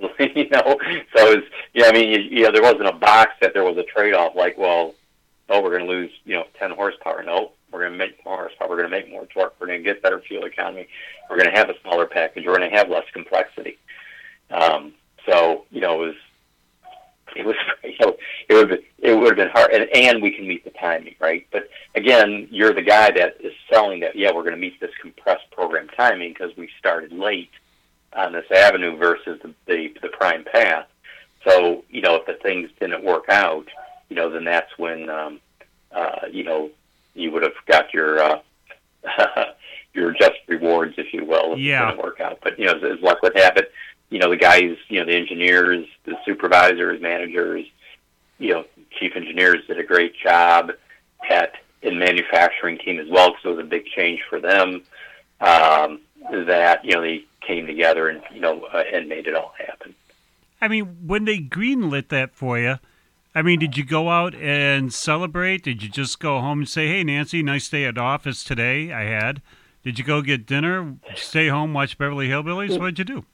[0.00, 0.78] you know,
[1.16, 1.86] so it's yeah.
[1.86, 4.36] I mean, you, you know, there wasn't a box that there was a trade off.
[4.36, 4.94] Like, well,
[5.48, 7.24] oh, we're going to lose you know 10 horsepower.
[7.24, 8.68] No, we're going to make more horsepower.
[8.68, 9.54] We're going to make more torque.
[9.58, 10.86] We're going to get better fuel economy.
[11.28, 12.44] We're going to have a smaller package.
[12.46, 13.76] We're going to have less complexity.
[14.50, 14.94] Um,
[15.26, 16.14] so you know, it was
[17.36, 18.16] it was you know,
[18.48, 20.70] it would have been, it would have been hard, and, and we can meet the
[20.70, 21.46] timing, right?
[21.52, 24.16] But again, you're the guy that is selling that.
[24.16, 27.50] Yeah, we're going to meet this compressed program timing because we started late
[28.14, 30.86] on this avenue versus the, the the prime path.
[31.46, 33.66] So you know, if the things didn't work out,
[34.08, 35.40] you know, then that's when um,
[35.92, 36.70] uh, you know,
[37.14, 38.40] you would have got your uh,
[39.94, 41.88] your just rewards, if you will, if Yeah.
[41.88, 42.38] it didn't work out.
[42.42, 43.72] But you know, as, as luck would have it,
[44.10, 47.66] you know, the guys, you know, the engineers, the supervisors, managers,
[48.38, 48.64] you know,
[48.98, 50.72] chief engineers did a great job
[51.28, 54.82] at in manufacturing team as well because it was a big change for them.
[55.40, 56.00] Um,
[56.30, 59.94] that you know they came together and you know uh, and made it all happen.
[60.60, 62.78] I mean, when they greenlit that for you,
[63.34, 65.62] I mean, did you go out and celebrate?
[65.62, 68.92] Did you just go home and say, "Hey, Nancy, nice day at office today"?
[68.92, 69.42] I had.
[69.84, 70.96] Did you go get dinner?
[71.14, 72.78] Stay home, watch Beverly Hillbillies?
[72.78, 73.24] What did you do?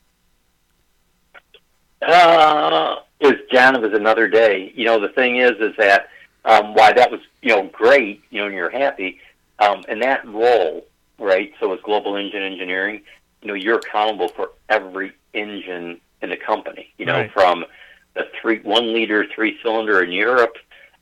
[2.07, 4.73] Uh, is John, it was another day.
[4.75, 6.09] You know, the thing is, is that
[6.45, 9.21] um, why that was, you know, great, you know, and you're happy.
[9.61, 10.85] Um, in that role,
[11.19, 11.53] right?
[11.61, 13.03] So as global engine engineering,
[13.41, 16.93] you know, you're accountable for every engine in the company.
[16.99, 17.33] You know, Right.
[17.33, 17.65] from
[18.15, 20.57] the three one liter three cylinder in Europe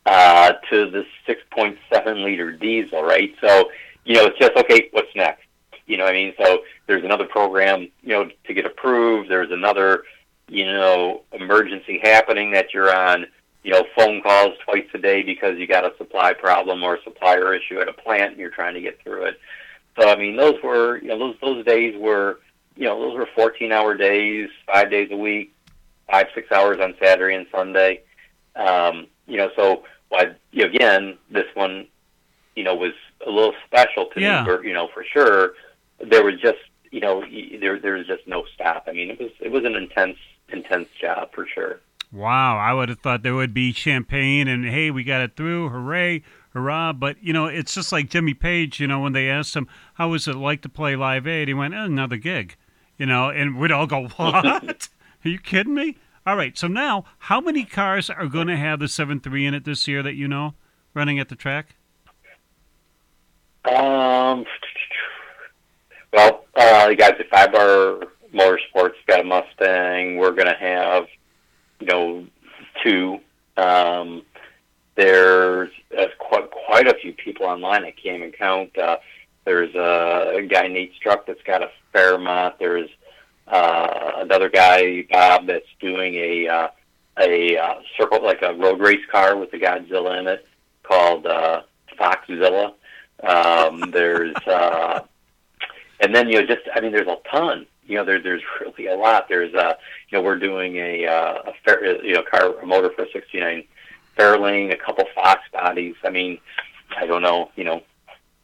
[0.07, 3.35] uh, to the six point seven liter diesel, right?
[3.41, 3.71] So,
[4.05, 4.89] you know, it's just okay.
[4.93, 5.43] What's next?
[5.87, 9.31] You know, what I mean, so there's another program, you know, to get approved.
[9.31, 10.05] There's another
[10.53, 13.25] you know, emergency happening that you're on,
[13.65, 17.03] you know, phone calls twice a day because you got a supply problem or a
[17.05, 19.41] supplier issue at a plant and you're trying to get through it.
[19.99, 22.41] So I mean, those were, you know, those those days were,
[22.77, 25.55] you know, those were 14-hour days, five days a week,
[26.11, 28.03] five six hours on Saturday and Sunday.
[28.55, 31.87] Um, you know, so why you know, again, this one,
[32.57, 32.93] you know, was
[33.27, 34.41] a little special to Yeah.
[34.43, 35.55] me, for, you know, for sure.
[35.99, 36.59] There was just,
[36.91, 37.25] you know,
[37.59, 38.85] there there was just no stop.
[38.87, 40.19] I mean, it was it was an intense
[40.53, 41.81] intense job for sure.
[42.13, 45.71] Wow, I would have thought there would be champagne and hey, we got it through,
[45.71, 46.93] hooray, hurrah!
[46.93, 48.81] But you know, it's just like Jimmy Page.
[48.81, 51.55] You know, when they asked him how was it like to play Live Aid, he
[51.55, 52.57] went, eh, "Another gig,"
[52.99, 54.89] you know, and we'd all go, "What?
[55.25, 58.79] Are you kidding me?" All right, so now, how many cars are going to have
[58.79, 60.55] the seven three in it this year that you know
[60.95, 61.77] running at the track?
[63.65, 64.45] Um,
[66.13, 70.17] well, uh, the guys at Five Bar Motorsports got a Mustang.
[70.17, 71.07] We're going to have,
[71.81, 72.27] you know,
[72.83, 73.19] two.
[73.57, 74.23] Um,
[74.95, 77.85] there's uh, quite quite a few people online.
[77.85, 78.77] I can't even count.
[78.77, 78.97] Uh,
[79.45, 82.59] there's a, a guy Nate Struck that's got a Fairmont.
[82.59, 82.89] There's
[83.49, 86.69] uh, another guy Bob that's doing a uh,
[87.19, 90.47] a uh, circle like a road race car with the Godzilla in it
[90.83, 91.63] called uh,
[91.99, 92.75] Foxzilla.
[93.23, 95.01] Um, there's uh,
[96.01, 97.67] and then you know just I mean there's a ton.
[97.93, 99.27] You know there there's really a lot.
[99.29, 99.75] There's uh
[100.09, 103.65] you know we're doing a uh, a fair you know car a motor for 69
[104.19, 105.95] Fairlane, a couple Fox bodies.
[106.03, 106.39] I mean
[106.97, 107.83] I don't know you know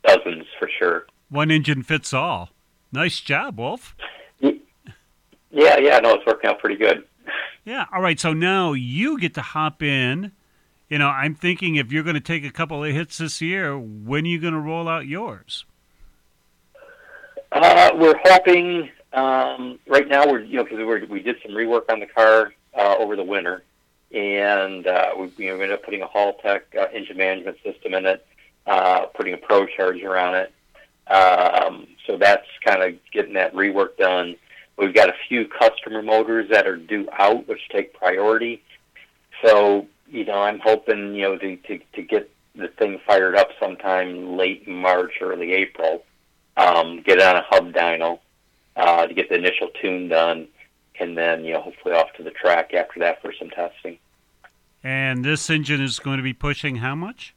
[0.04, 1.06] dozens for sure.
[1.30, 2.50] One engine fits all.
[2.92, 3.96] Nice job, Wolf.
[4.40, 7.04] Yeah, yeah, no, it's working out pretty good.
[7.64, 7.86] Yeah.
[7.90, 8.20] All right.
[8.20, 10.32] So now you get to hop in.
[10.90, 13.78] You know, I'm thinking if you're going to take a couple of hits this year,
[13.78, 15.64] when are you going to roll out yours?
[17.52, 22.00] Uh, we're hoping um, right now we're you know because we did some rework on
[22.00, 23.62] the car uh, over the winter,
[24.12, 28.26] and uh, we, we ended up putting a Haltech uh, engine management system in it,
[28.66, 30.52] uh, putting a Pro Charger on it.
[31.10, 34.36] Um, so that's kind of getting that rework done.
[34.76, 38.62] We've got a few customer motors that are due out, which take priority.
[39.44, 43.48] So you know, I'm hoping you know to to, to get the thing fired up
[43.60, 46.02] sometime late March, early April
[46.58, 48.18] um, get it on a hub dyno
[48.78, 50.48] uh, to get the initial tune done,
[50.98, 53.98] and then you know hopefully off to the track after that for some testing.
[54.82, 57.34] And this engine is going to be pushing how much?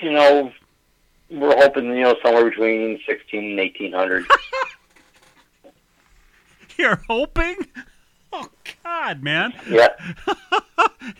[0.00, 0.50] You know,
[1.30, 4.26] we're hoping you know somewhere between sixteen and eighteen hundred.
[6.76, 7.56] You're hoping?
[8.32, 8.48] Oh
[8.82, 9.52] God, man!
[9.70, 9.88] yeah,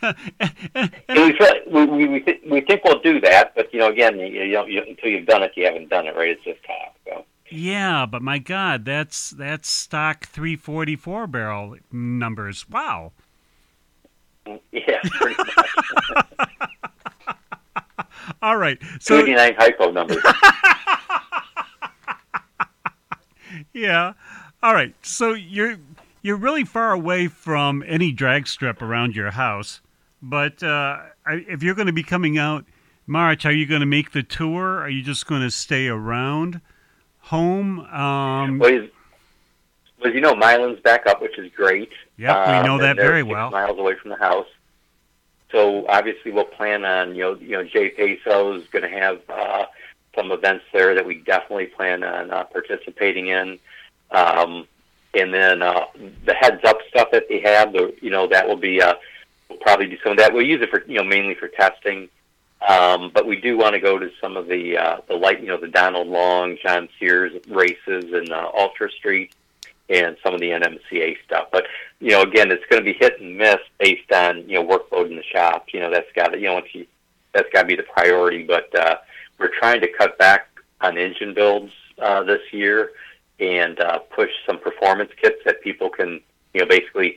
[0.72, 4.26] And- and we, we we, we think we'll do that, but you know again, you,
[4.26, 6.30] you you, until you've done it, you haven't done it, right?
[6.30, 6.94] It's just talk.
[7.06, 7.24] So.
[7.50, 12.68] Yeah, but my God, that's that's stock 344 barrel numbers.
[12.68, 13.12] Wow.
[14.72, 16.36] Yeah, pretty much.
[18.42, 20.22] All right, so 29 hypo numbers.
[23.72, 24.12] yeah,
[24.62, 24.94] all right.
[25.00, 25.78] So you're
[26.22, 29.80] you're really far away from any drag strip around your house,
[30.20, 32.66] but uh, if you're going to be coming out
[33.06, 34.78] March, are you going to make the tour?
[34.78, 36.60] Are you just going to stay around
[37.24, 37.80] home?
[37.80, 38.86] Um, Well,
[40.00, 41.90] well, you know, Milan's back up, which is great.
[42.18, 43.50] Yep, we Um, know that very well.
[43.50, 44.46] Miles away from the house.
[45.50, 49.20] So obviously, we'll plan on you know you know Jay Peso is going to have
[49.28, 49.66] uh,
[50.14, 53.58] some events there that we definitely plan on uh, participating in.
[54.10, 54.66] Um,
[55.14, 55.86] and then uh,
[56.24, 58.94] the heads up stuff that they have, the you know that will be uh,
[59.48, 60.32] we'll probably do some of that.
[60.32, 62.08] We'll use it for you know mainly for testing,
[62.68, 65.48] um, but we do want to go to some of the uh, the light you
[65.48, 69.34] know the Donald Long, John Sears races in uh, Ultra Street
[69.90, 71.48] and some of the NMCA stuff.
[71.52, 71.66] But
[72.00, 75.10] you know, again, it's going to be hit and miss based on you know workload
[75.10, 75.66] in the shop.
[75.72, 76.86] You know, that's got to you know once you
[77.32, 78.44] that's got to be the priority.
[78.44, 78.96] But uh,
[79.38, 80.48] we're trying to cut back
[80.80, 82.92] on engine builds uh, this year
[83.40, 86.20] and uh, push some performance kits that people can
[86.54, 87.16] you know basically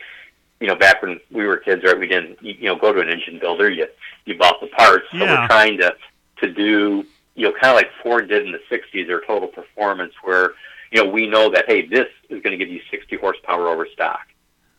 [0.60, 3.10] you know back when we were kids right we didn't you know go to an
[3.10, 3.88] engine builder you
[4.26, 5.06] you bought the parts.
[5.12, 5.42] So Yeah.
[5.42, 5.96] we're trying to
[6.42, 7.06] to do
[7.36, 10.54] you know kind of like Ford did in the 60s their total performance where
[10.92, 13.88] you know we know that hey this is going to give you 60 horsepower over
[13.94, 14.22] stock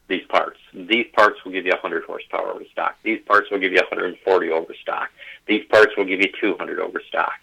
[0.09, 0.59] these parts.
[0.73, 2.97] These parts will give you 100 horsepower over stock.
[3.03, 5.11] These parts will give you 140 over stock.
[5.47, 7.35] These parts will give you 200 over stock.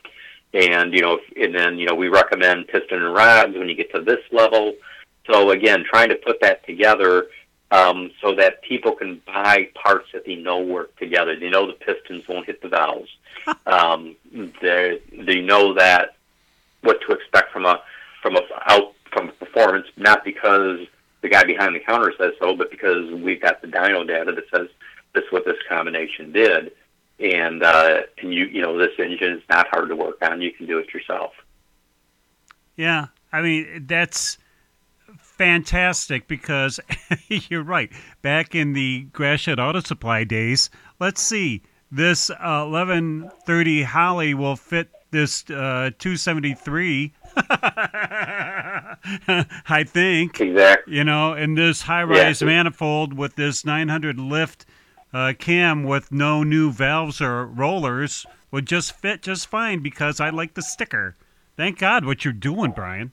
[0.53, 3.93] And you know and then you know we recommend piston and rods when you get
[3.93, 4.73] to this level.
[5.29, 7.27] So again trying to put that together
[7.75, 11.73] um, so that people can buy parts that they know work together they know the
[11.73, 13.09] pistons won't hit the valves
[13.65, 14.15] um,
[14.61, 16.15] they they know that
[16.81, 17.81] what to expect from a
[18.21, 20.79] from a out from a performance not because
[21.21, 24.45] the guy behind the counter says so but because we've got the dyno data that
[24.53, 24.67] says
[25.13, 26.71] this is what this combination did
[27.19, 30.41] and uh, and you you know this engine is not hard to work on.
[30.41, 31.31] You can do it yourself.
[32.75, 34.37] Yeah, I mean that's
[35.37, 36.79] fantastic because
[37.27, 37.91] you're right.
[38.21, 40.69] Back in the Gratiot Auto Supply days,
[40.99, 41.61] let's see,
[41.91, 47.13] this uh, 1130 Holley will fit this uh, 273.
[49.67, 50.95] I think Exactly.
[50.95, 52.47] you know, and this high-rise Yeah.
[52.47, 54.65] manifold with this 900 lift
[55.13, 60.29] uh, cam with no new valves or rollers would just fit just fine because I
[60.29, 61.15] like the sticker.
[61.55, 63.11] Thank God what you're doing, Brian.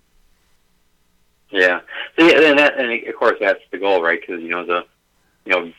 [1.53, 1.81] Yeah.
[2.19, 4.21] So yeah, and that and of course that's the goal, right?
[4.21, 4.87] Because you know the
[5.45, 5.73] you know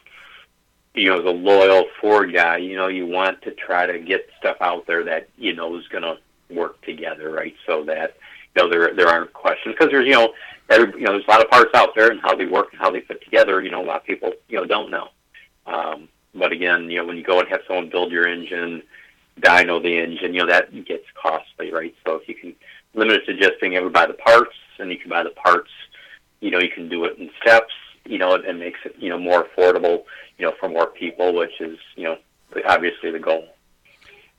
[0.93, 2.57] you know the loyal Ford guy.
[2.57, 5.87] You know you want to try to get stuff out there that you know is
[5.87, 6.17] going to
[6.53, 7.55] work together, right?
[7.65, 8.15] So that
[8.55, 10.33] you know there there aren't questions because there's you know
[10.69, 12.79] every, you know there's a lot of parts out there and how they work and
[12.79, 13.61] how they fit together.
[13.61, 15.09] You know a lot of people you know don't know.
[15.65, 18.83] Um, but again, you know when you go and have someone build your engine,
[19.39, 21.95] dyno the engine, you know that gets costly, right?
[22.05, 22.55] So if you can
[22.93, 25.31] limit it to just being able to buy the parts, and you can buy the
[25.31, 25.69] parts.
[26.39, 27.73] You know, you can do it in steps.
[28.05, 30.03] You know, and makes it you know more affordable.
[30.37, 32.17] You know, for more people, which is you know
[32.67, 33.47] obviously the goal.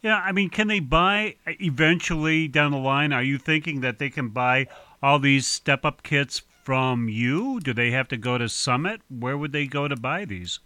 [0.02, 3.14] Yeah, I mean, can they buy eventually down the line?
[3.14, 4.66] Are you thinking that they can buy
[5.02, 7.58] all these step up kits from you?
[7.58, 9.00] Do they have to go to Summit?
[9.08, 10.60] Where would they go to buy these?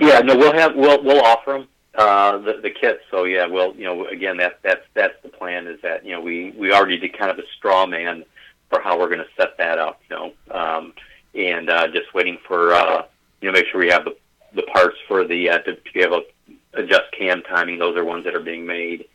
[0.00, 3.00] Yeah, no, we'll have we'll we'll offer them uh, the the kits.
[3.10, 5.66] So yeah, well, you know, again, that's that's that's the plan.
[5.66, 8.24] Is that you know we we already did kind of a straw man
[8.68, 10.00] for how we're going to set that up.
[10.10, 10.92] You know, um,
[11.34, 13.06] and uh, just waiting for uh,
[13.40, 14.16] you know make sure we have the
[14.54, 17.78] the parts for the uh, to, to be able to adjust cam timing.
[17.78, 19.06] Those are ones that are being made,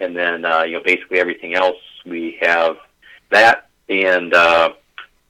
[0.00, 2.76] and then uh, you know basically everything else we have
[3.30, 4.34] that and.
[4.34, 4.72] Uh,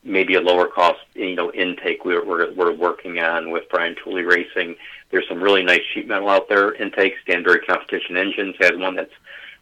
[0.05, 4.23] maybe a lower cost, you know, intake we're, we're, we're working on with Brian Tooley
[4.23, 4.77] Racing.
[5.11, 7.17] There's some really nice sheet metal out there intakes.
[7.27, 9.13] Danbury Competition Engines has one that's,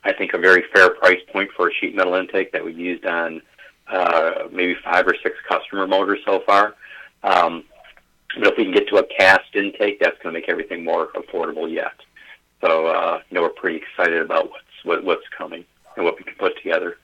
[0.04, 3.06] I think, a very fair price point for a sheet metal intake that we've used
[3.06, 3.42] on
[3.88, 6.74] uh, maybe five or six customer motors so far.
[7.22, 7.64] Um,
[8.38, 11.08] but if we can get to a cast intake, that's going to make everything more
[11.12, 11.94] affordable yet.
[12.60, 15.64] So, uh, you know, we're pretty excited about what's what, what's coming
[15.96, 16.98] and what we can put together.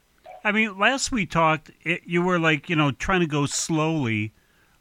[0.45, 4.33] I mean, last we talked, it, you were like, you know, trying to go slowly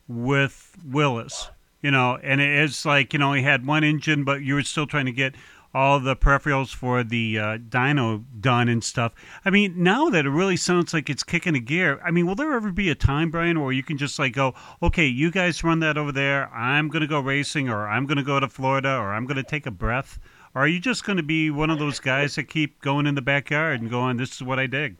[0.07, 1.49] with Willis,
[1.81, 4.87] you know, and it's like, you know, he had one engine, but you were still
[4.87, 5.35] trying to get
[5.73, 9.13] all the peripherals for the uh, dyno done and stuff.
[9.45, 12.35] I mean, now that it really sounds like it's kicking a gear, I mean, will
[12.35, 14.53] there ever be a time, Brian, where you can just like go,
[14.83, 18.39] okay, you guys run that over there, I'm to go racing, or I'm to go
[18.39, 20.19] to Florida, or I'm to take a breath?
[20.53, 23.15] Or are you just going to be one of those guys that keep going in
[23.15, 24.97] the backyard and going, this is what I dig?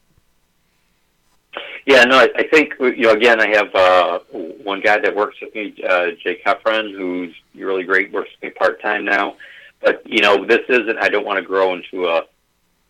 [1.85, 3.11] Yeah, no, I, I think you know.
[3.11, 4.19] Again, I have uh,
[4.63, 8.11] one guy that works with me, uh, Jake Heffron, who's really great.
[8.11, 9.35] Works with me part time now,
[9.81, 10.97] but you know, this isn't.
[10.99, 12.23] I don't want to grow into a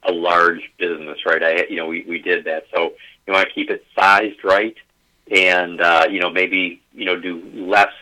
[0.04, 1.42] a large business, right?
[1.42, 2.94] I, you know, we we did that, so
[3.26, 4.76] you want to keep it sized right,
[5.32, 7.94] and uh, you know, maybe you know, do less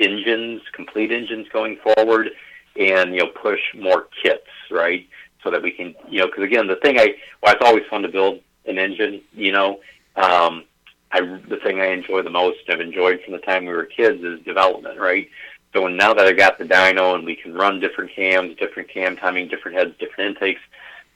[0.00, 2.30] engines, complete engines going forward,
[2.76, 5.06] and you know, push more kits, right?
[5.42, 8.02] So that we can, you know, because again, the thing I, well, it's always fun
[8.02, 9.80] to build an engine, you know.
[10.16, 10.64] Um,
[11.12, 14.22] I the thing I enjoy the most, I've enjoyed from the time we were kids,
[14.22, 15.28] is development, right?
[15.74, 19.16] So now that I got the dyno and we can run different cams, different cam
[19.16, 20.60] timing, different heads, different intakes,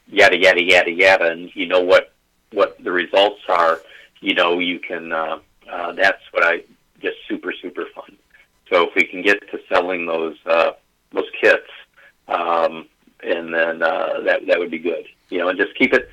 [0.08, 2.12] yada yada yada yada, and you know what
[2.52, 3.80] what the results are.
[4.20, 5.12] You know, you can.
[5.12, 5.38] Uh,
[5.70, 6.62] uh, that's what I
[7.00, 8.16] just super super fun.
[8.70, 10.72] So if we can get to selling those uh,
[11.12, 11.68] those kits,
[12.28, 12.86] um,
[13.22, 15.04] and then uh, that that would be good.
[15.30, 16.08] You know, and just keep it,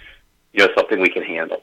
[0.54, 1.62] you know, something we can handle.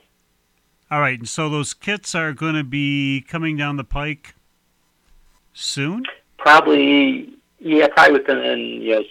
[0.90, 4.34] All right, and so those kits are going to be coming down the pike
[5.52, 6.04] soon.
[6.38, 8.42] Probably, yeah, probably within
[8.94, 9.02] know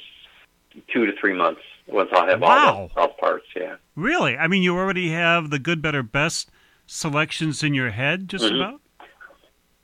[0.91, 2.73] two to three months once I'll have Wow.
[2.73, 3.45] all the all parts.
[3.55, 3.75] Yeah.
[3.95, 4.37] Really?
[4.37, 6.49] I mean, you already have the good, better, best
[6.87, 8.55] selections in your head, just Mhm.
[8.55, 8.81] about.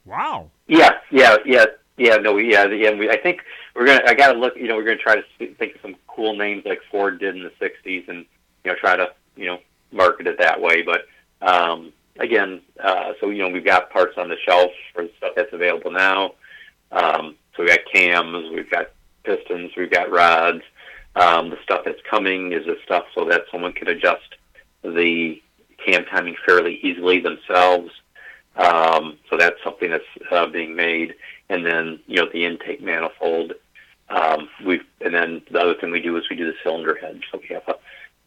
[0.06, 0.50] Wow.
[0.68, 1.66] Yeah, yeah, yeah,
[1.98, 2.16] yeah.
[2.18, 2.92] No, yeah, yeah.
[2.92, 3.42] We, I think
[3.76, 4.04] we're gonna.
[4.08, 4.56] I gotta look.
[4.58, 5.24] You know, we're gonna try to
[5.56, 8.26] think of some cool names like Ford did in the '60s, and
[8.66, 9.60] you know, try to you know
[9.92, 10.82] market it that way.
[10.82, 11.06] But
[11.44, 15.54] um, again, uh, so you know, we've got parts on the shelf for stuff that's
[15.54, 16.34] available now.
[16.92, 18.92] Um, so we've got cams, we've got
[19.24, 20.62] pistons, we've got rods.
[21.16, 24.36] Um, the stuff that's coming is the stuff so that someone can adjust
[24.84, 25.42] the
[25.86, 27.92] cam timing fairly easily themselves.
[28.56, 31.16] Um, so that's something that's uh, being made,
[31.50, 33.54] and then you know the intake manifold.
[34.10, 37.20] Um, we and then the other thing we do is we do the cylinder head.
[37.32, 37.76] So we have a,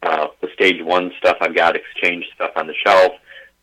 [0.03, 1.37] uh, the stage one stuff.
[1.41, 3.13] I've got exchange stuff on the shelf.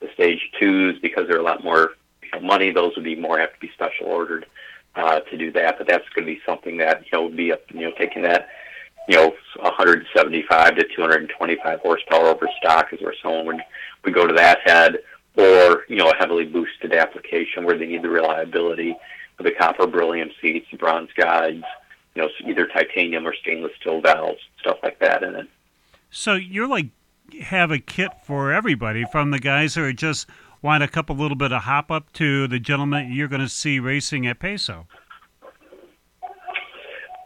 [0.01, 2.71] The stage twos because they're a lot more you know, money.
[2.71, 4.47] Those would be more have to be special ordered
[4.97, 5.79] uh, to do that.
[5.79, 8.23] But that's going to be something that you know would be up, you know taking
[8.23, 8.49] that
[9.09, 13.61] you know 175 to 225 horsepower over stock is where someone would
[14.05, 14.99] would go to that head
[15.37, 18.97] or you know a heavily boosted application where they need the reliability
[19.39, 21.65] of the copper beryllium seats, bronze guides,
[22.15, 25.49] you know either titanium or stainless steel valves, stuff like that in it.
[26.17, 26.91] So you're like
[27.43, 30.29] have a kit for everybody, from the guys who are just
[30.63, 33.81] want a couple little bit of hop up to the gentleman you're going to see
[33.81, 34.87] racing at Peso.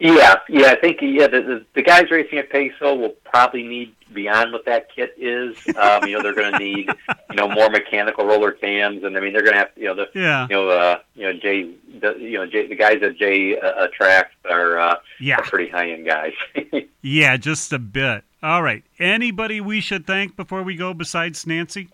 [0.00, 3.94] Yeah, yeah, I think yeah the, the the guys racing at Peso will probably need
[4.14, 5.56] beyond what that kit is.
[5.76, 6.88] Um, you know they're going to need
[7.30, 9.94] you know more mechanical roller cams, and I mean they're going to have you know
[9.94, 10.46] the Yeah.
[10.48, 13.84] you know uh, you know Jay the, you know Jay, the guys at Jay uh,
[13.86, 15.36] attract are uh, Yeah.
[15.38, 16.32] are pretty high end guys.
[17.02, 18.24] Yeah, just a bit.
[18.42, 18.82] All right.
[18.98, 21.88] Anybody we should thank before we go besides Nancy?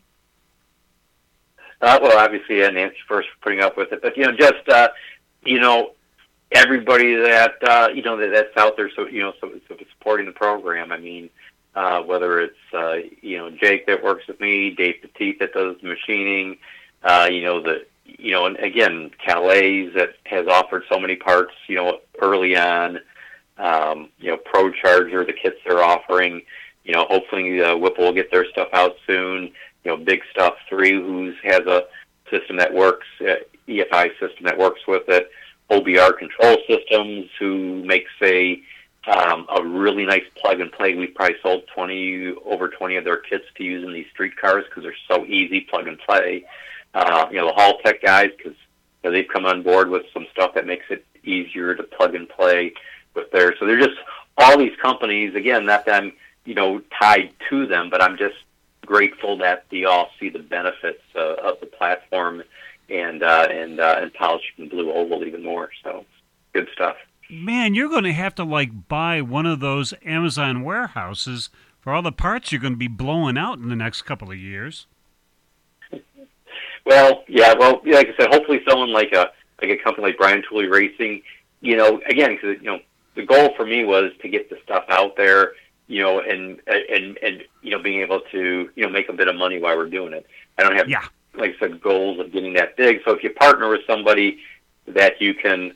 [1.81, 4.67] Uh, well, obviously, yeah, Nancy first for putting up with it, but you know, just
[4.69, 4.89] uh,
[5.45, 5.93] you know,
[6.55, 10.27] everybody that uh, you know that, that's out there, so you know, so, so supporting
[10.27, 10.93] the program.
[10.93, 11.31] I mean,
[11.75, 15.77] uh, whether it's uh, you know Jake that works with me, Dave Petit that does
[15.83, 16.59] the machining,
[17.03, 21.55] uh, you know the you know, and again, Callies that has offered so many parts,
[21.67, 23.01] you know, early on.
[23.57, 26.43] Um, you know, ProCharger, the kits they're offering.
[26.83, 29.53] You know, hopefully uh, Whipple will get their stuff out soon
[29.85, 31.85] you know, Big Stuff Three, who's has a
[32.31, 33.35] system that works, uh,
[33.69, 35.31] EFI system that works with it.
[35.71, 38.62] OBR Control Systems, who makes a
[39.07, 40.95] um, a really nice plug and play.
[40.95, 44.65] We've probably sold twenty over twenty of their kits to use in these street cars
[44.69, 46.45] because they're so easy plug and play.
[46.95, 48.57] Uh, you know, the Haltech guys because
[49.03, 52.15] you know, they've come on board with some stuff that makes it easier to plug
[52.15, 52.73] and play
[53.15, 53.57] with their.
[53.59, 53.99] So they're just
[54.39, 55.35] all these companies.
[55.35, 56.12] Again, not that I'm
[56.45, 58.37] you know tied to them, but I'm just
[58.87, 62.43] grateful that they all see the benefits uh, of the platform
[62.89, 65.70] and uh, and uh, and polishing blue oval even more.
[65.82, 66.05] So
[66.53, 66.97] good stuff.
[67.30, 72.03] Man, you're going to have to like buy one of those Amazon warehouses for all
[72.03, 74.87] the parts you're going to be blowing out in the next couple of years.
[76.87, 79.30] Well, yeah, well, yeah, like I said, hopefully someone like a
[79.62, 81.22] like a company like Brian Tooley Racing,
[81.62, 82.78] you know, again, because you know
[83.14, 85.53] the goal for me was to get the stuff out there,
[85.87, 89.28] you know, and and and you know being able to you know make a bit
[89.28, 90.26] of money while we're doing it.
[90.59, 91.07] I don't have Yeah.
[91.37, 93.01] Like I said goals of getting that big.
[93.05, 94.39] So if you partner with somebody
[94.87, 95.72] that you can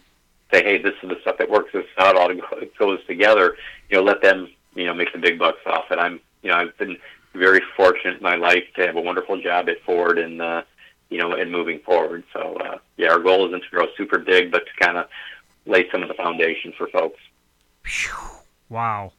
[0.53, 1.71] say, hey, this is the stuff that works.
[1.73, 2.31] This is how it all
[2.79, 3.57] goes together.
[3.91, 5.99] You know, let them you know make the big bucks off it.
[5.99, 6.97] I'm you know I've been
[7.35, 10.63] very fortunate in my life to have a wonderful job at Ford and uh,
[11.11, 12.25] you know and moving forward.
[12.33, 15.07] So uh, yeah, our goal isn't to grow super big, but to kind of
[15.67, 17.21] lay some of the foundation for folks.
[18.69, 19.13] Wow.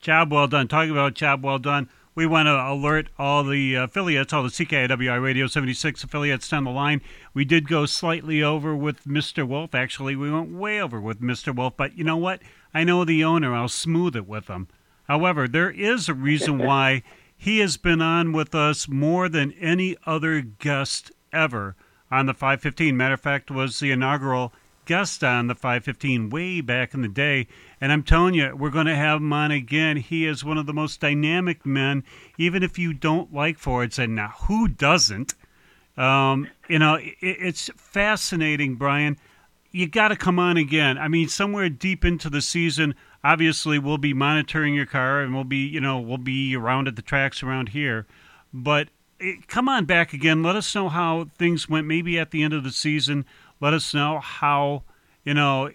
[0.00, 0.66] Job well done.
[0.66, 5.22] Talking about job well done, we want to alert all the affiliates, all the CKIWI
[5.22, 7.00] Radio 76 affiliates down the line.
[7.32, 9.46] We did go slightly over with Mr.
[9.46, 9.74] Wolf.
[9.74, 11.54] Actually, we went way over with Mr.
[11.54, 12.40] Wolf, but you know what?
[12.74, 13.54] I know the owner.
[13.54, 14.68] I'll smooth it with him.
[15.08, 17.02] However, there is a reason why
[17.36, 21.76] he has been on with us more than any other guest ever
[22.10, 22.96] on the 515.
[22.96, 24.52] Matter of fact, was the inaugural
[24.84, 27.46] guest on the 515 way back in the day.
[27.80, 29.96] And I'm telling you, we're going to have him on again.
[29.96, 32.04] He is one of the most dynamic men,
[32.38, 33.98] even if you don't like Fords.
[33.98, 35.34] And now, who doesn't?
[35.96, 39.18] Um, you know, it, it's fascinating, Brian.
[39.70, 40.98] You got to come on again.
[40.98, 45.44] I mean, somewhere deep into the season, obviously, we'll be monitoring your car and we'll
[45.44, 48.06] be, you know, we'll be around at the tracks around here.
[48.52, 48.88] But
[49.20, 50.42] eh, come on back again.
[50.42, 51.86] Let us know how things went.
[51.86, 53.24] Maybe at the end of the season,
[53.62, 54.82] let us know how
[55.24, 55.70] you know,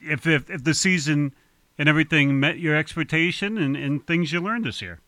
[0.00, 1.34] if if, if the season
[1.78, 5.00] and everything met your expectation and, and things you learned this year.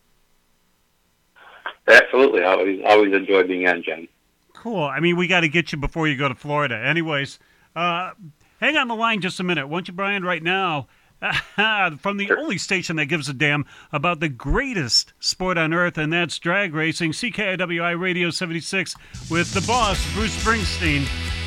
[1.86, 4.08] Absolutely, I always always enjoy being on, Jen.
[4.54, 4.84] Cool.
[4.84, 6.76] I mean, we got to get you before you go to Florida.
[6.76, 7.38] Anyways,
[7.74, 8.12] uh,
[8.60, 10.22] hang on the line just a minute, won't you, Brian?
[10.24, 10.86] Right now,
[11.98, 16.12] from the only station that gives a damn about the greatest sport on earth, and
[16.12, 17.10] that's drag racing.
[17.10, 18.94] CKIWI Radio 76
[19.28, 21.41] with the boss, Bruce Springsteen.